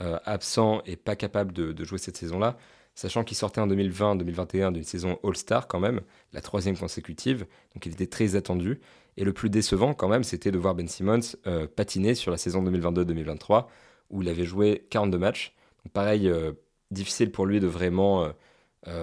euh, 0.00 0.18
absent 0.24 0.82
et 0.86 0.96
pas 0.96 1.16
capable 1.16 1.52
de, 1.52 1.84
jouer 1.84 1.98
cette 1.98 2.16
saison-là, 2.16 2.56
sachant 2.94 3.22
qu'il 3.22 3.36
sortait 3.36 3.60
en 3.60 3.68
2020-2021 3.68 4.72
d'une 4.72 4.84
saison 4.84 5.18
All-Star 5.22 5.68
quand 5.68 5.80
même, 5.80 6.00
la 6.32 6.40
troisième 6.40 6.76
consécutive, 6.76 7.46
donc 7.74 7.86
il 7.86 7.92
était 7.92 8.06
très 8.06 8.34
attendu. 8.34 8.80
Et 9.16 9.24
le 9.24 9.32
plus 9.32 9.50
décevant 9.50 9.94
quand 9.94 10.08
même, 10.08 10.22
c'était 10.24 10.50
de 10.50 10.58
voir 10.58 10.74
Ben 10.74 10.88
Simmons 10.88 11.20
euh, 11.46 11.66
patiner 11.66 12.14
sur 12.14 12.30
la 12.30 12.38
saison 12.38 12.62
2022-2023, 12.64 13.66
où 14.10 14.22
il 14.22 14.28
avait 14.28 14.44
joué 14.44 14.86
42 14.90 15.18
matchs. 15.18 15.54
Donc 15.84 15.92
pareil, 15.92 16.28
euh, 16.28 16.52
difficile 16.90 17.30
pour 17.30 17.46
lui 17.46 17.60
de 17.60 17.66
vraiment 17.66 18.28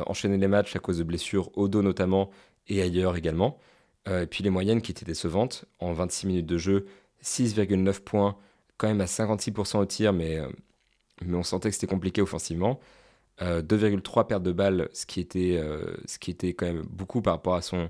enchaîner 0.07 0.37
les 0.37 0.47
matchs 0.47 0.75
à 0.75 0.79
cause 0.79 0.97
de 0.97 1.03
blessures 1.03 1.55
au 1.55 1.67
dos 1.67 1.83
notamment 1.83 2.31
et 2.67 2.81
ailleurs 2.81 3.17
également. 3.17 3.59
Et 4.07 4.27
puis 4.27 4.43
les 4.43 4.49
moyennes 4.49 4.81
qui 4.81 4.91
étaient 4.91 5.05
décevantes, 5.05 5.65
en 5.79 5.93
26 5.93 6.27
minutes 6.27 6.45
de 6.45 6.57
jeu, 6.57 6.85
6,9 7.23 8.01
points, 8.01 8.37
quand 8.77 8.87
même 8.87 9.01
à 9.01 9.05
56% 9.05 9.77
au 9.79 9.85
tir, 9.85 10.13
mais, 10.13 10.37
euh, 10.37 10.49
mais 11.23 11.37
on 11.37 11.43
sentait 11.43 11.69
que 11.69 11.75
c'était 11.75 11.87
compliqué 11.87 12.21
offensivement. 12.21 12.79
2,3 13.39 14.19
euh, 14.19 14.23
pertes 14.23 14.43
de 14.43 14.51
balles, 14.51 14.89
ce 14.93 15.05
qui, 15.05 15.19
était, 15.19 15.57
euh, 15.57 15.97
ce 16.05 16.19
qui 16.19 16.31
était 16.31 16.53
quand 16.53 16.67
même 16.67 16.83
beaucoup 16.83 17.21
par 17.21 17.33
rapport 17.33 17.55
à 17.55 17.61
son, 17.61 17.89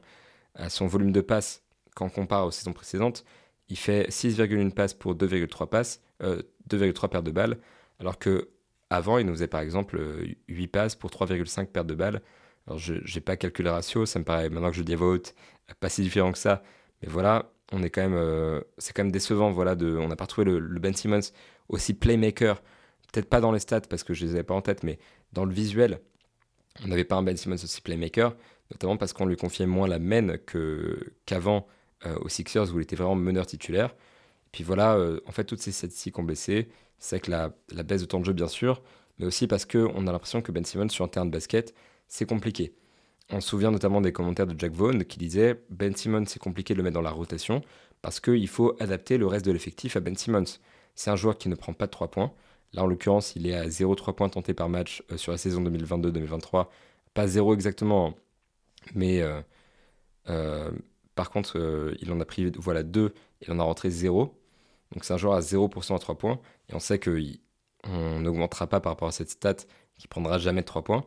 à 0.55 0.69
son 0.69 0.88
volume 0.88 1.12
de 1.12 1.22
passes 1.22 1.63
quand 1.95 2.05
on 2.05 2.10
compare 2.10 2.48
aux 2.48 2.51
saisons 2.51 2.74
précédentes. 2.74 3.25
Il 3.69 3.77
fait 3.77 4.10
6,1 4.10 4.72
passes 4.72 4.93
pour 4.93 5.15
2,3 5.15 5.67
passes, 5.67 6.01
2,3 6.22 7.10
pertes 7.10 7.25
de 7.25 7.31
balles, 7.31 7.60
alors 8.00 8.17
que 8.17 8.50
avant 8.89 9.17
il 9.17 9.25
nous 9.25 9.34
faisait 9.34 9.48
par 9.48 9.62
exemple 9.62 10.00
8 10.48 10.67
passes 10.67 10.95
pour 10.95 11.10
3,5 11.10 11.67
pertes 11.67 11.88
de 11.88 11.95
balles. 11.95 12.22
Alors 12.67 12.79
je 12.79 12.93
n'ai 12.93 13.22
pas 13.22 13.38
calculé 13.38 13.69
le 13.69 13.74
ratio, 13.74 14.05
ça 14.05 14.19
me 14.19 14.25
paraît 14.25 14.50
maintenant 14.50 14.69
que 14.69 14.75
je 14.75 14.81
le 14.81 14.86
dis 14.86 14.93
à 14.93 14.98
voix 14.98 15.10
haute, 15.10 15.36
pas 15.79 15.89
si 15.89 16.01
différent 16.01 16.31
que 16.31 16.38
ça, 16.38 16.63
mais 17.01 17.07
voilà, 17.10 17.51
on 17.72 17.84
est 17.84 17.89
quand 17.89 18.01
même, 18.01 18.15
euh, 18.15 18.62
c'est 18.77 18.93
quand 18.93 19.03
même 19.03 19.12
décevant. 19.12 19.51
Voilà, 19.51 19.75
on 19.79 20.07
n'a 20.07 20.15
pas 20.15 20.27
trouvé 20.27 20.45
le, 20.45 20.79
Ben 20.79 20.93
Simmons 20.93 21.31
aussi 21.69 21.93
playmaker. 21.93 22.62
Peut-être 23.12 23.29
pas 23.29 23.41
dans 23.41 23.51
les 23.51 23.60
stats 23.60 23.81
parce 23.81 24.03
que 24.03 24.13
je 24.13 24.25
les 24.25 24.31
avais 24.31 24.43
pas 24.43 24.53
en 24.53 24.62
tête, 24.62 24.84
mais 24.84 25.00
dans 25.34 25.45
le 25.45 25.53
visuel, 25.53 26.00
on 26.84 26.88
n'avait 26.88 27.05
pas 27.05 27.15
un 27.15 27.24
Ben 27.24 27.38
Simmons 27.38 27.55
aussi 27.55 27.81
playmaker, 27.81 28.36
notamment 28.72 28.98
parce 28.98 29.13
qu'on 29.13 29.25
lui 29.25 29.38
confiait 29.38 29.65
moins 29.65 29.88
la 29.88 30.00
main 30.00 30.36
qu'avant 31.25 31.67
euh, 32.05 32.15
aux 32.19 32.29
Sixers 32.29 32.74
où 32.74 32.79
il 32.79 32.84
était 32.84 32.95
vraiment 32.95 33.15
meneur 33.15 33.45
titulaire. 33.45 33.91
Et 34.48 34.50
puis 34.51 34.63
voilà, 34.63 34.95
euh, 34.95 35.19
en 35.25 35.31
fait, 35.31 35.45
toutes 35.45 35.62
ces 35.62 35.72
statistiques 35.72 36.17
ont 36.19 36.24
baissé. 36.24 36.69
C'est 36.98 37.19
que 37.19 37.31
la, 37.31 37.53
la, 37.72 37.84
baisse 37.84 38.01
de 38.01 38.05
temps 38.05 38.19
de 38.19 38.25
jeu, 38.25 38.34
bien 38.34 38.48
sûr, 38.48 38.81
mais 39.19 39.25
aussi 39.25 39.48
parce 39.48 39.65
qu'on 39.65 40.07
a 40.07 40.12
l'impression 40.12 40.41
que 40.41 40.51
Ben 40.51 40.63
Simmons, 40.65 40.89
sur 40.89 41.03
un 41.03 41.07
terrain 41.07 41.25
de 41.25 41.31
basket, 41.31 41.74
c'est 42.08 42.28
compliqué. 42.28 42.74
On 43.32 43.42
se 43.42 43.50
souvient 43.50 43.72
notamment 43.72 44.02
des 44.02 44.14
commentaires 44.14 44.48
de 44.48 44.58
Jack 44.58 44.74
Vaughn 44.74 45.04
qui 45.04 45.18
disait 45.18 45.62
Ben 45.70 45.96
Simmons, 45.96 46.26
c'est 46.28 46.40
compliqué 46.40 46.74
de 46.74 46.78
le 46.78 46.84
mettre 46.84 46.96
dans 46.96 47.02
la 47.02 47.12
rotation 47.12 47.62
parce 48.02 48.20
qu'il 48.20 48.48
faut 48.48 48.76
adapter 48.80 49.18
le 49.18 49.26
reste 49.26 49.46
de 49.46 49.52
l'effectif 49.52 49.96
à 49.96 50.00
Ben 50.00 50.16
Simmons. 50.16 50.60
C'est 50.94 51.10
un 51.10 51.16
joueur 51.16 51.38
qui 51.38 51.50
ne 51.50 51.56
prend 51.56 51.74
pas 51.74 51.88
de 51.88 51.92
3 51.92 52.10
points. 52.12 52.32
Là, 52.74 52.84
en 52.84 52.88
l'occurrence, 52.88 53.36
il 53.36 53.48
est 53.48 53.56
à 53.56 53.68
0,3 53.68 54.14
points 54.14 54.30
tentés 54.30 54.54
par 54.54 54.70
match 54.70 55.04
euh, 55.12 55.18
sur 55.18 55.32
la 55.32 55.38
saison 55.38 55.64
2022-2023. 55.64 56.68
Pas 57.14 57.28
0 57.28 57.54
exactement, 57.54 58.16
mais 58.94 59.22
euh, 59.22 59.42
euh, 60.30 60.72
par 61.16 61.30
contre, 61.32 61.96
il 62.02 62.12
en 62.12 62.20
a 62.20 62.26
pris 62.26 62.52
voilà, 62.58 62.84
2 62.84 63.14
il 63.42 63.52
en 63.52 63.60
a 63.60 63.64
rentré 63.64 63.90
0. 63.90 64.38
Donc 64.92 65.04
c'est 65.06 65.14
un 65.14 65.18
joueur 65.18 65.34
à 65.36 65.42
0% 65.42 65.96
à 65.96 66.00
3 66.00 66.18
points. 66.18 66.39
Et 66.70 66.76
on 66.76 66.80
sait 66.80 67.00
qu'on 67.00 68.20
n'augmentera 68.20 68.68
pas 68.68 68.80
par 68.82 68.94
rapport 68.94 69.08
à 69.08 69.12
cette 69.12 69.30
stat 69.30 69.56
qui 69.98 70.08
prendra 70.08 70.38
jamais 70.38 70.62
de 70.62 70.65
3 70.65 70.84
points. 70.84 71.06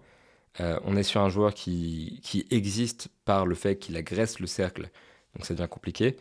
Euh, 0.61 0.79
on 0.85 0.97
est 0.97 1.03
sur 1.03 1.21
un 1.21 1.29
joueur 1.29 1.55
qui, 1.55 2.21
existe 2.51 3.09
par 3.25 3.47
le 3.47 3.55
fait 3.55 3.79
qu'il 3.79 3.97
agresse 3.97 4.41
le 4.41 4.47
cercle, 4.47 4.91
donc 5.35 5.47
ça 5.47 5.55
devient 5.55 5.69
compliqué, 5.69 6.17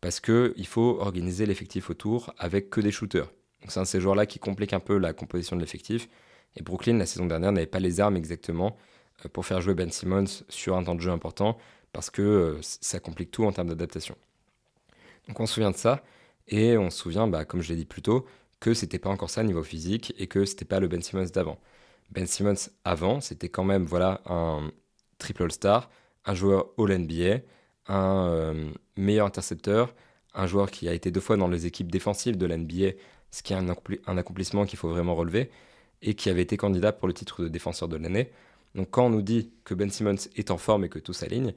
parce 0.00 0.20
qu'il 0.20 0.66
faut 0.66 0.98
organiser 1.00 1.46
l'effectif 1.46 1.90
autour 1.90 2.32
avec 2.38 2.70
que 2.70 2.80
des 2.80 2.90
shooters. 2.90 3.30
Donc 3.60 3.70
c'est 3.72 3.80
un 3.80 3.84
de 3.84 3.88
ces 3.88 4.00
joueurs-là 4.00 4.26
qui 4.26 4.38
complique 4.38 4.72
un 4.72 4.80
peu 4.80 4.98
la 4.98 5.12
composition 5.12 5.56
de 5.56 5.60
l'effectif. 5.60 6.08
Et 6.56 6.62
Brooklyn, 6.62 6.98
la 6.98 7.06
saison 7.06 7.26
dernière, 7.26 7.52
n'avait 7.52 7.66
pas 7.66 7.80
les 7.80 8.00
armes 8.00 8.16
exactement 8.16 8.76
euh, 9.24 9.28
pour 9.28 9.46
faire 9.46 9.60
jouer 9.60 9.74
Ben 9.74 9.90
Simmons 9.90 10.44
sur 10.48 10.76
un 10.76 10.84
temps 10.84 10.94
de 10.94 11.00
jeu 11.00 11.10
important, 11.10 11.58
parce 11.92 12.10
que 12.10 12.22
euh, 12.22 12.58
ça 12.62 13.00
complique 13.00 13.30
tout 13.30 13.44
en 13.44 13.52
termes 13.52 13.68
d'adaptation. 13.68 14.16
Donc 15.28 15.40
on 15.40 15.46
se 15.46 15.54
souvient 15.54 15.70
de 15.70 15.76
ça, 15.76 16.02
et 16.48 16.76
on 16.76 16.90
se 16.90 16.98
souvient, 16.98 17.26
bah, 17.26 17.44
comme 17.44 17.62
je 17.62 17.70
l'ai 17.70 17.76
dit 17.76 17.84
plus 17.86 18.02
tôt, 18.02 18.26
que 18.60 18.74
c'était 18.74 18.98
pas 18.98 19.10
encore 19.10 19.30
ça 19.30 19.42
niveau 19.42 19.62
physique, 19.62 20.14
et 20.18 20.26
que 20.26 20.44
c'était 20.44 20.64
pas 20.64 20.80
le 20.80 20.88
Ben 20.88 21.02
Simmons 21.02 21.26
d'avant. 21.32 21.58
Ben 22.10 22.26
Simmons 22.26 22.70
avant, 22.84 23.20
c'était 23.20 23.48
quand 23.48 23.64
même 23.64 23.84
voilà 23.84 24.20
un 24.26 24.70
triple 25.18 25.44
All-Star, 25.44 25.90
un 26.24 26.34
joueur 26.34 26.66
All-NBA, 26.78 27.40
un 27.86 28.28
euh, 28.28 28.70
meilleur 28.96 29.26
intercepteur, 29.26 29.94
un 30.34 30.46
joueur 30.46 30.70
qui 30.70 30.88
a 30.88 30.92
été 30.92 31.10
deux 31.10 31.20
fois 31.20 31.36
dans 31.36 31.48
les 31.48 31.66
équipes 31.66 31.90
défensives 31.90 32.36
de 32.36 32.46
l'NBA, 32.46 32.92
ce 33.30 33.42
qui 33.42 33.52
est 33.52 33.56
un, 33.56 33.74
un 34.06 34.18
accomplissement 34.18 34.64
qu'il 34.64 34.78
faut 34.78 34.88
vraiment 34.88 35.14
relever, 35.14 35.50
et 36.02 36.14
qui 36.14 36.28
avait 36.28 36.42
été 36.42 36.56
candidat 36.56 36.92
pour 36.92 37.08
le 37.08 37.14
titre 37.14 37.42
de 37.42 37.48
défenseur 37.48 37.88
de 37.88 37.96
l'année. 37.96 38.30
Donc 38.74 38.90
quand 38.90 39.06
on 39.06 39.10
nous 39.10 39.22
dit 39.22 39.52
que 39.64 39.74
Ben 39.74 39.90
Simmons 39.90 40.28
est 40.36 40.50
en 40.50 40.58
forme 40.58 40.84
et 40.84 40.88
que 40.88 40.98
tout 40.98 41.12
s'aligne, 41.12 41.54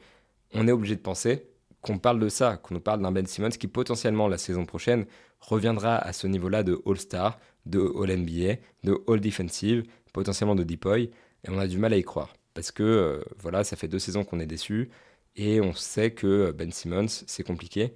on 0.53 0.67
est 0.67 0.71
obligé 0.71 0.95
de 0.95 1.01
penser 1.01 1.47
qu'on 1.81 1.99
parle 1.99 2.19
de 2.19 2.29
ça, 2.29 2.57
qu'on 2.57 2.75
nous 2.75 2.81
parle 2.81 3.01
d'un 3.01 3.11
Ben 3.11 3.25
Simmons 3.25 3.49
qui 3.49 3.67
potentiellement 3.67 4.27
la 4.27 4.37
saison 4.37 4.65
prochaine 4.65 5.05
reviendra 5.39 5.97
à 5.97 6.13
ce 6.13 6.27
niveau-là 6.27 6.63
de 6.63 6.81
All-Star, 6.85 7.39
de 7.65 7.79
All-NBA, 7.79 8.59
de 8.83 8.97
All-Defensive, 9.07 9.83
potentiellement 10.17 10.55
de 10.55 10.63
Deepoy, 10.63 11.11
et 11.43 11.49
on 11.49 11.59
a 11.59 11.67
du 11.67 11.77
mal 11.77 11.93
à 11.93 11.97
y 11.97 12.01
croire. 12.01 12.33
Parce 12.55 12.71
que 12.71 12.81
euh, 12.81 13.23
voilà, 13.37 13.63
ça 13.63 13.75
fait 13.75 13.87
deux 13.87 13.99
saisons 13.99 14.23
qu'on 14.23 14.39
est 14.39 14.47
déçu, 14.47 14.89
et 15.35 15.61
on 15.61 15.73
sait 15.73 16.09
que 16.09 16.49
Ben 16.49 16.71
Simmons, 16.71 17.05
c'est 17.27 17.43
compliqué. 17.43 17.93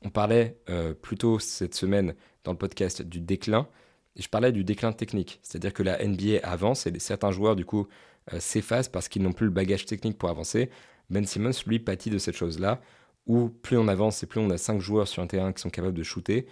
On 0.00 0.08
parlait 0.08 0.56
euh, 0.70 0.94
plutôt 0.94 1.38
cette 1.38 1.74
semaine 1.74 2.14
dans 2.42 2.52
le 2.52 2.56
podcast 2.56 3.02
du 3.02 3.20
déclin, 3.20 3.68
et 4.16 4.22
je 4.22 4.30
parlais 4.30 4.50
du 4.50 4.64
déclin 4.64 4.92
technique, 4.92 5.40
c'est-à-dire 5.42 5.74
que 5.74 5.82
la 5.82 6.02
NBA 6.02 6.38
avance 6.42 6.86
et 6.86 6.98
certains 7.00 7.32
joueurs 7.32 7.54
du 7.54 7.66
coup 7.66 7.86
euh, 8.32 8.40
s'effacent 8.40 8.88
parce 8.88 9.08
qu'ils 9.08 9.20
n'ont 9.20 9.34
plus 9.34 9.44
le 9.44 9.52
bagage 9.52 9.84
technique 9.84 10.16
pour 10.16 10.30
avancer. 10.30 10.70
Ben 11.10 11.26
Simmons, 11.26 11.50
lui, 11.66 11.80
pâtit 11.80 12.08
de 12.08 12.16
cette 12.16 12.36
chose-là, 12.36 12.80
où 13.26 13.50
plus 13.50 13.76
on 13.76 13.88
avance 13.88 14.22
et 14.22 14.26
plus 14.26 14.40
on 14.40 14.48
a 14.48 14.56
cinq 14.56 14.80
joueurs 14.80 15.06
sur 15.06 15.22
un 15.22 15.26
terrain 15.26 15.52
qui 15.52 15.60
sont 15.60 15.68
capables 15.68 15.98
de 15.98 16.02
shooter, 16.02 16.46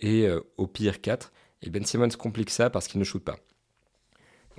et 0.00 0.28
au 0.56 0.66
pire 0.66 1.00
4. 1.00 1.32
Et 1.62 1.70
Ben 1.70 1.84
Simmons 1.84 2.08
complique 2.18 2.50
ça 2.50 2.70
parce 2.70 2.88
qu'il 2.88 2.98
ne 2.98 3.04
shoot 3.04 3.22
pas 3.22 3.38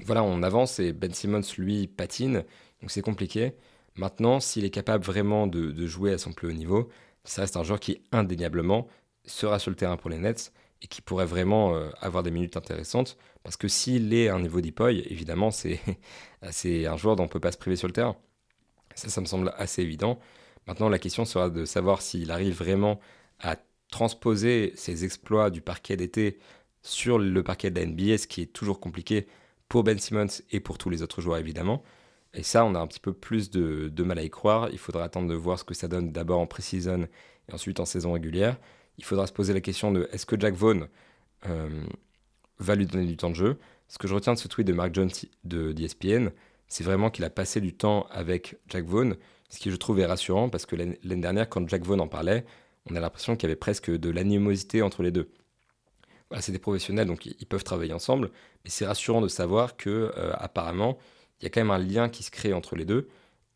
voilà, 0.05 0.23
on 0.23 0.43
avance 0.43 0.79
et 0.79 0.93
Ben 0.93 1.13
Simmons, 1.13 1.41
lui, 1.57 1.87
patine, 1.87 2.43
donc 2.81 2.91
c'est 2.91 3.01
compliqué. 3.01 3.53
Maintenant, 3.95 4.39
s'il 4.39 4.65
est 4.65 4.69
capable 4.69 5.03
vraiment 5.03 5.47
de, 5.47 5.85
jouer 5.85 6.13
à 6.13 6.17
son 6.17 6.31
plus 6.31 6.47
haut 6.47 6.53
niveau, 6.53 6.89
ça 7.23 7.41
reste 7.41 7.57
un 7.57 7.63
joueur 7.63 7.79
qui, 7.79 8.01
indéniablement, 8.11 8.87
sera 9.25 9.59
sur 9.59 9.71
le 9.71 9.75
terrain 9.75 9.97
pour 9.97 10.09
les 10.09 10.19
Nets 10.19 10.53
et 10.81 10.87
qui 10.87 11.01
pourrait 11.01 11.25
vraiment 11.25 11.75
euh, 11.75 11.89
avoir 11.99 12.23
des 12.23 12.31
minutes 12.31 12.55
intéressantes. 12.55 13.17
Parce 13.43 13.57
que 13.57 13.67
s'il 13.67 14.13
est 14.13 14.29
à 14.29 14.35
un 14.35 14.39
niveau 14.39 14.61
d'Ipoy, 14.61 15.03
évidemment, 15.09 15.51
c'est 15.51 15.79
un 16.41 16.97
joueur 16.97 17.15
dont 17.15 17.23
on 17.23 17.25
ne 17.25 17.31
peut 17.31 17.39
pas 17.39 17.51
se 17.51 17.57
priver 17.57 17.75
sur 17.75 17.87
le 17.87 17.93
terrain. 17.93 18.15
Ça, 18.95 19.09
ça 19.09 19.21
me 19.21 19.25
semble 19.25 19.53
assez 19.57 19.81
évident. 19.81 20.19
Maintenant, 20.67 20.89
la 20.89 20.99
question 20.99 21.25
sera 21.25 21.49
de 21.49 21.65
savoir 21.65 22.01
s'il 22.01 22.31
arrive 22.31 22.55
vraiment 22.55 22.99
à 23.39 23.57
transposer 23.89 24.71
ses 24.75 25.03
exploits 25.03 25.49
du 25.49 25.61
parquet 25.61 25.97
d'été 25.97 26.37
sur 26.81 27.19
le 27.19 27.43
parquet 27.43 27.71
de 27.71 27.79
la 27.79 27.85
NBA, 27.85 28.17
ce 28.17 28.27
qui 28.27 28.41
est 28.41 28.53
toujours 28.53 28.79
compliqué 28.79 29.27
pour 29.69 29.83
Ben 29.83 29.97
Simmons 29.97 30.41
et 30.51 30.59
pour 30.59 30.77
tous 30.77 30.89
les 30.89 31.01
autres 31.03 31.21
joueurs 31.21 31.37
évidemment. 31.37 31.83
Et 32.33 32.43
ça, 32.43 32.65
on 32.65 32.75
a 32.75 32.79
un 32.79 32.87
petit 32.87 32.99
peu 32.99 33.13
plus 33.13 33.49
de, 33.49 34.03
mal 34.03 34.19
à 34.19 34.23
y 34.23 34.29
croire. 34.29 34.69
Il 34.71 34.77
faudra 34.77 35.03
attendre 35.03 35.29
de 35.29 35.35
voir 35.35 35.57
ce 35.57 35.63
que 35.63 35.73
ça 35.73 35.87
donne 35.87 36.11
d'abord 36.11 36.39
en 36.39 36.47
pré-season 36.47 37.07
et 37.47 37.53
ensuite 37.53 37.79
en 37.79 37.85
saison 37.85 38.11
régulière. 38.11 38.57
Il 38.97 39.03
faudra 39.03 39.25
se 39.25 39.33
poser 39.33 39.53
la 39.53 39.61
question 39.61 39.91
de 39.91 40.09
est-ce 40.11 40.25
que 40.25 40.39
Jack 40.39 40.53
Vaughn 40.53 40.87
euh, 41.47 41.83
va 42.59 42.75
lui 42.75 42.85
donner 42.85 43.05
du 43.05 43.17
temps 43.17 43.29
de 43.29 43.35
jeu? 43.35 43.57
Ce 43.87 43.97
que 43.97 44.07
je 44.07 44.13
retiens 44.13 44.33
de 44.33 44.37
ce 44.37 44.47
tweet 44.47 44.67
de 44.67 44.73
Mark 44.73 44.93
Jones 44.93 45.09
de 45.45 45.71
d'ESPN, 45.71 46.29
c'est 46.67 46.83
vraiment 46.83 47.09
qu'il 47.09 47.25
a 47.25 47.29
passé 47.29 47.61
du 47.61 47.73
temps 47.73 48.05
avec 48.11 48.57
Jack 48.67 48.85
Vaughn, 48.85 49.15
ce 49.49 49.57
qui 49.57 49.71
je 49.71 49.75
trouve 49.75 49.99
est 49.99 50.05
rassurant 50.05 50.49
parce 50.49 50.67
que 50.67 50.75
l'année 50.75 50.97
dernière, 51.03 51.49
quand 51.49 51.67
Jack 51.67 51.83
Vaughn 51.83 51.99
en 51.99 52.07
parlait, 52.07 52.45
on 52.89 52.95
a 52.95 52.99
l'impression 52.99 53.35
qu'il 53.35 53.49
y 53.49 53.51
avait 53.51 53.55
presque 53.55 53.89
de 53.89 54.09
l'animosité 54.09 54.83
entre 54.83 55.01
les 55.01 55.11
deux 55.11 55.31
c'est 56.39 56.51
des 56.51 56.59
professionnels, 56.59 57.07
donc 57.07 57.25
ils 57.25 57.45
peuvent 57.47 57.63
travailler 57.63 57.93
ensemble, 57.93 58.31
mais 58.63 58.69
c'est 58.69 58.85
rassurant 58.85 59.21
de 59.21 59.27
savoir 59.27 59.77
que 59.77 60.11
euh, 60.15 60.31
apparemment, 60.35 60.97
il 61.39 61.45
y 61.45 61.47
a 61.47 61.49
quand 61.49 61.61
même 61.61 61.71
un 61.71 61.79
lien 61.79 62.09
qui 62.09 62.23
se 62.23 62.31
crée 62.31 62.53
entre 62.53 62.75
les 62.75 62.85
deux, 62.85 63.07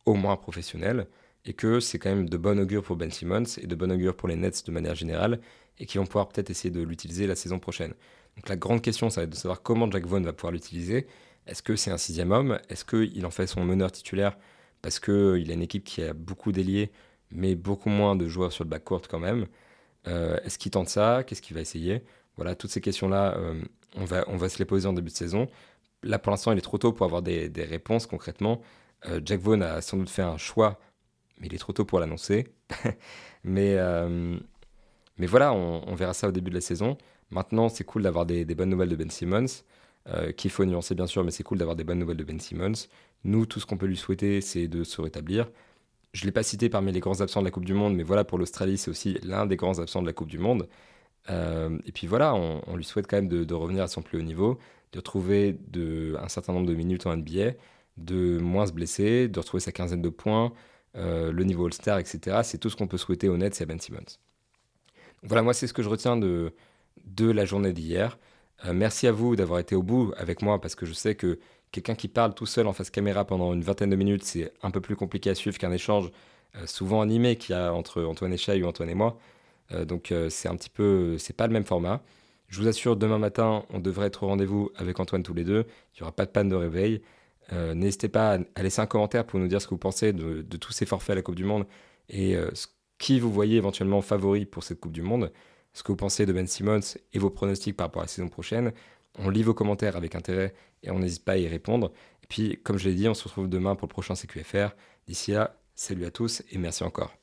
au 0.06 0.16
moins 0.16 0.36
professionnel, 0.38 1.08
et 1.46 1.54
que 1.54 1.80
c'est 1.80 2.00
quand 2.00 2.10
même 2.10 2.30
de 2.30 2.38
bon 2.38 2.60
augure 2.60 2.84
pour 2.84 2.96
Ben 2.96 3.12
Simmons 3.12 3.44
et 3.58 3.68
de 3.68 3.76
bon 3.76 3.92
augure 3.92 4.16
pour 4.16 4.28
les 4.28 4.36
Nets 4.36 4.66
de 4.66 4.72
manière 4.72 4.96
générale, 4.96 5.40
et 5.80 5.86
qu'ils 5.86 6.00
vont 6.00 6.08
pouvoir 6.08 6.30
peut-être 6.30 6.50
essayer 6.50 6.72
de 6.72 6.82
l'utiliser 6.82 7.28
la 7.28 7.36
saison 7.36 7.60
prochaine. 7.60 7.94
Donc 8.36 8.50
la 8.50 8.56
grande 8.56 8.82
question, 8.82 9.10
ça 9.10 9.22
va 9.22 9.26
être 9.26 9.32
de 9.32 9.36
savoir 9.36 9.62
comment 9.62 9.90
Jack 9.92 10.06
Vaughn 10.06 10.24
va 10.24 10.34
pouvoir 10.34 10.52
l'utiliser. 10.54 11.08
Est-ce 11.46 11.62
que 11.62 11.76
c'est 11.76 11.92
un 11.92 11.98
sixième 11.98 12.32
homme? 12.32 12.60
Est-ce 12.70 12.86
qu'il 12.86 13.26
en 13.26 13.32
fait 13.32 13.48
son 13.48 13.64
meneur 13.64 13.92
titulaire 13.92 14.38
parce 14.82 15.00
qu'il 15.00 15.50
a 15.50 15.54
une 15.54 15.62
équipe 15.62 15.84
qui 15.84 16.02
a 16.04 16.14
beaucoup 16.14 16.52
d'ailiers, 16.52 16.92
mais 17.32 17.56
beaucoup 17.56 17.90
moins 17.90 18.16
de 18.16 18.28
joueurs 18.28 18.52
sur 18.52 18.64
le 18.64 18.70
backcourt 18.70 19.08
quand 19.08 19.20
même? 19.20 19.48
Euh, 20.08 20.38
Est-ce 20.44 20.58
qu'il 20.58 20.72
tente 20.72 20.90
ça? 20.90 21.24
Qu'est-ce 21.24 21.42
qu'il 21.42 21.56
va 21.56 21.62
essayer? 21.62 22.04
Voilà, 22.36 22.56
toutes 22.56 22.72
ces 22.72 22.82
questions-là, 22.82 23.36
euh, 23.38 23.62
on, 23.96 24.06
va, 24.06 24.24
on 24.28 24.38
va 24.38 24.50
se 24.50 24.60
les 24.60 24.66
poser 24.66 24.88
en 24.88 24.94
début 24.94 25.12
de 25.12 25.16
saison. 25.16 25.48
là, 26.04 26.20
pour 26.20 26.32
l'instant, 26.32 26.52
il 26.52 26.58
est 26.58 26.62
trop 26.62 26.78
tôt 26.78 26.94
pour 26.94 27.06
avoir 27.06 27.22
des, 27.22 27.52
réponses 27.58 28.08
concrètement. 28.08 28.62
Euh, 29.08 29.22
Jack 29.24 29.42
Vaughn 29.42 29.62
a 29.62 29.82
sans 29.82 29.98
doute 29.98 30.10
fait 30.10 30.22
un 30.22 30.38
choix, 30.38 30.80
mais 31.40 31.48
il 31.48 31.54
est 31.54 31.60
trop 31.60 31.74
tôt 31.74 31.86
pour 31.86 32.00
l'annoncer. 32.00 32.48
mais, 33.44 33.76
euh, 33.78 34.38
mais 35.18 35.28
voilà, 35.28 35.54
on, 35.54 35.96
verra 35.96 36.14
ça 36.14 36.28
au 36.28 36.32
début 36.32 36.50
de 36.50 36.56
la 36.56 36.62
saison. 36.62 36.98
Maintenant, 37.32 37.70
c'est 37.70 37.84
cool 37.84 38.04
d'avoir 38.04 38.26
des, 38.26 38.46
bonnes 38.46 38.70
nouvelles 38.70 38.90
de 38.90 38.96
Ben 38.96 39.10
Simmons, 39.10 39.64
qu'il 40.38 40.52
faut 40.52 40.66
nuancer 40.66 40.96
bien 40.96 41.08
sûr, 41.08 41.24
mais 41.24 41.32
c'est 41.32 41.44
cool 41.44 41.58
d'avoir 41.58 41.76
des 41.76 41.84
bonnes 41.84 42.00
nouvelles 42.00 42.18
de 42.18 42.24
Ben 42.24 42.40
Simmons. 42.40 42.88
Nous, 43.24 43.46
tout 43.46 43.60
ce 43.60 43.66
qu'on 43.66 43.78
peut 43.78 43.86
lui 43.86 43.98
souhaiter, 43.98 44.42
c'est 44.42 44.68
de 44.68 44.84
se 44.84 45.02
rétablir. 45.02 45.50
Je 46.14 46.24
ne 46.24 46.26
l'ai 46.28 46.32
pas 46.32 46.44
cité 46.44 46.70
parmi 46.70 46.92
les 46.92 47.00
grands 47.00 47.22
absents 47.22 47.40
de 47.40 47.46
la 47.46 47.52
Coupe 47.52 47.66
du 47.66 47.74
Monde, 47.74 47.96
mais 47.96 48.04
voilà, 48.04 48.24
pour 48.24 48.38
l'Australie, 48.38 48.78
c'est 48.78 48.92
aussi 48.92 49.18
l'un 49.24 49.46
des 49.46 49.56
grands 49.56 49.80
absents 49.80 50.02
de 50.02 50.08
la 50.08 50.14
Coupe 50.14 50.30
du 50.30 50.38
Monde. 50.38 50.68
Et 51.30 51.92
puis 51.94 52.08
voilà, 52.08 52.36
on, 52.36 52.76
lui 52.76 52.84
souhaite 52.84 53.08
quand 53.08 53.18
même 53.18 53.28
de, 53.28 53.54
revenir 53.54 53.84
à 53.84 53.88
son 53.88 54.02
plus 54.02 54.20
haut 54.20 54.24
niveau, 54.24 54.60
de 54.92 55.00
retrouver 55.00 55.58
un 56.20 56.28
certain 56.28 56.54
nombre 56.54 56.68
de 56.68 56.76
minutes 56.76 57.06
en 57.08 57.16
NBA, 57.16 57.54
de 57.98 58.38
moins 58.40 58.66
se 58.66 58.72
blesser, 58.72 59.28
de 59.28 59.40
retrouver 59.40 59.62
sa 59.62 59.72
quinzaine 59.72 60.02
de 60.02 60.10
points, 60.10 60.54
euh, 60.96 61.32
le 61.32 61.44
niveau 61.44 61.66
All-Star, 61.66 62.00
etc. 62.00 62.42
C'est 62.44 62.58
tout 62.58 62.70
ce 62.70 62.76
qu'on 62.76 62.88
peut 62.88 62.98
souhaiter 62.98 63.30
au 63.30 63.38
net, 63.38 63.56
c'est 63.56 63.66
Ben 63.66 63.80
Simmons. 63.80 64.18
voilà, 65.24 65.42
moi, 65.42 65.54
c'est 65.54 65.68
ce 65.68 65.74
que 65.74 65.82
je 65.82 65.90
retiens 65.90 66.18
de, 66.18 66.54
la 67.20 67.46
journée 67.46 67.74
d'hier. 67.74 68.18
Euh, 68.66 68.74
merci 68.74 69.08
à 69.08 69.12
vous 69.12 69.36
d'avoir 69.36 69.60
été 69.60 69.76
au 69.76 69.84
bout 69.84 70.14
avec 70.18 70.42
moi 70.42 70.62
parce 70.62 70.76
que 70.76 70.86
je 70.86 70.94
sais 70.94 71.16
que 71.16 71.40
quelqu'un 71.72 71.96
qui 71.96 72.08
parle 72.08 72.34
tout 72.36 72.46
seul 72.46 72.68
en 72.68 72.74
face 72.74 72.90
caméra 72.92 73.26
pendant 73.26 73.54
une 73.54 73.64
vingtaine 73.64 73.90
de 73.90 73.96
minutes, 73.96 74.24
c'est 74.24 74.54
un 74.62 74.72
peu 74.72 74.82
plus 74.82 74.96
compliqué 74.96 75.30
à 75.32 75.36
suivre 75.36 75.58
qu'un 75.58 75.72
échange 75.72 76.12
euh, 76.56 76.68
souvent 76.68 77.02
animé 77.02 77.36
qu'il 77.38 77.56
y 77.56 77.58
a 77.58 77.74
entre 77.74 78.04
Antoine 78.04 78.34
Echaille 78.34 78.64
ou 78.64 78.68
Antoine 78.68 78.90
et 78.90 78.96
moi. 78.96 79.18
Donc 79.72 80.14
c'est 80.30 80.48
un 80.48 80.56
petit 80.56 80.70
peu, 80.70 81.18
c'est 81.18 81.36
pas 81.36 81.48
le 81.48 81.54
même 81.54 81.66
format. 81.66 82.02
Je 82.54 82.62
vous 82.62 82.68
assure, 82.68 82.96
demain 82.96 83.18
matin, 83.18 83.66
on 83.72 83.80
devrait 83.80 84.08
être 84.08 84.22
au 84.22 84.28
rendez-vous 84.28 84.70
avec 84.76 85.00
Antoine 85.00 85.24
tous 85.24 85.34
les 85.34 85.44
deux. 85.44 85.66
Il 85.96 85.98
n'y 85.98 86.02
aura 86.04 86.12
pas 86.12 86.28
de 86.28 86.32
panne 86.32 86.50
de 86.50 86.56
réveil. 86.56 87.02
Euh, 87.52 87.74
n'hésitez 87.74 88.10
pas 88.10 88.38
à, 88.56 88.64
laisser 88.64 88.80
un 88.80 88.86
commentaire 88.86 89.26
pour 89.26 89.40
nous 89.40 89.48
dire 89.48 89.60
ce 89.60 89.66
que 89.66 89.72
vous 89.72 89.80
pensez 89.80 90.14
de, 90.14 90.44
tous 90.58 90.72
ces 90.72 90.86
forfaits 90.86 91.14
à 91.14 91.16
la 91.16 91.22
Coupe 91.24 91.36
du 91.36 91.46
Monde 91.46 91.66
et 92.10 92.36
euh, 92.36 92.52
qui 93.00 93.20
vous 93.20 93.32
voyez 93.32 93.58
éventuellement 93.58 94.02
favori 94.02 94.46
pour 94.46 94.64
cette 94.64 94.80
Coupe 94.80 94.92
du 94.92 95.02
Monde. 95.02 95.32
Ce 95.74 95.82
que 95.82 95.92
vous 95.92 95.96
pensez 95.96 96.28
de 96.28 96.34
Ben 96.34 96.46
Simmons 96.46 96.80
et 97.14 97.20
vos 97.20 97.32
pronostics 97.32 97.76
par 97.76 97.88
rapport 97.88 98.04
à 98.04 98.06
la 98.06 98.10
saison 98.10 98.30
prochaine. 98.30 98.72
On 99.18 99.30
lit 99.30 99.44
vos 99.44 99.56
commentaires 99.56 99.96
avec 99.96 100.14
intérêt 100.14 100.54
et 100.84 100.92
on 100.92 101.00
n'hésite 101.00 101.26
pas 101.26 101.34
à 101.34 101.38
y 101.38 101.48
répondre. 101.48 101.92
Et 102.24 102.28
puis, 102.28 102.60
comme 102.64 102.78
je 102.78 102.88
l'ai 102.88 102.96
dit, 102.96 103.08
on 103.10 103.16
se 103.16 103.24
retrouve 103.24 103.50
demain 103.50 103.76
pour 103.76 103.88
le 103.88 103.94
prochain 103.94 104.14
CQFR. 104.14 104.76
D'ici 105.08 105.32
là, 105.32 105.60
salut 105.74 106.06
à 106.06 106.12
tous 106.12 106.44
et 106.52 106.60
merci 106.60 106.84
encore. 106.84 107.23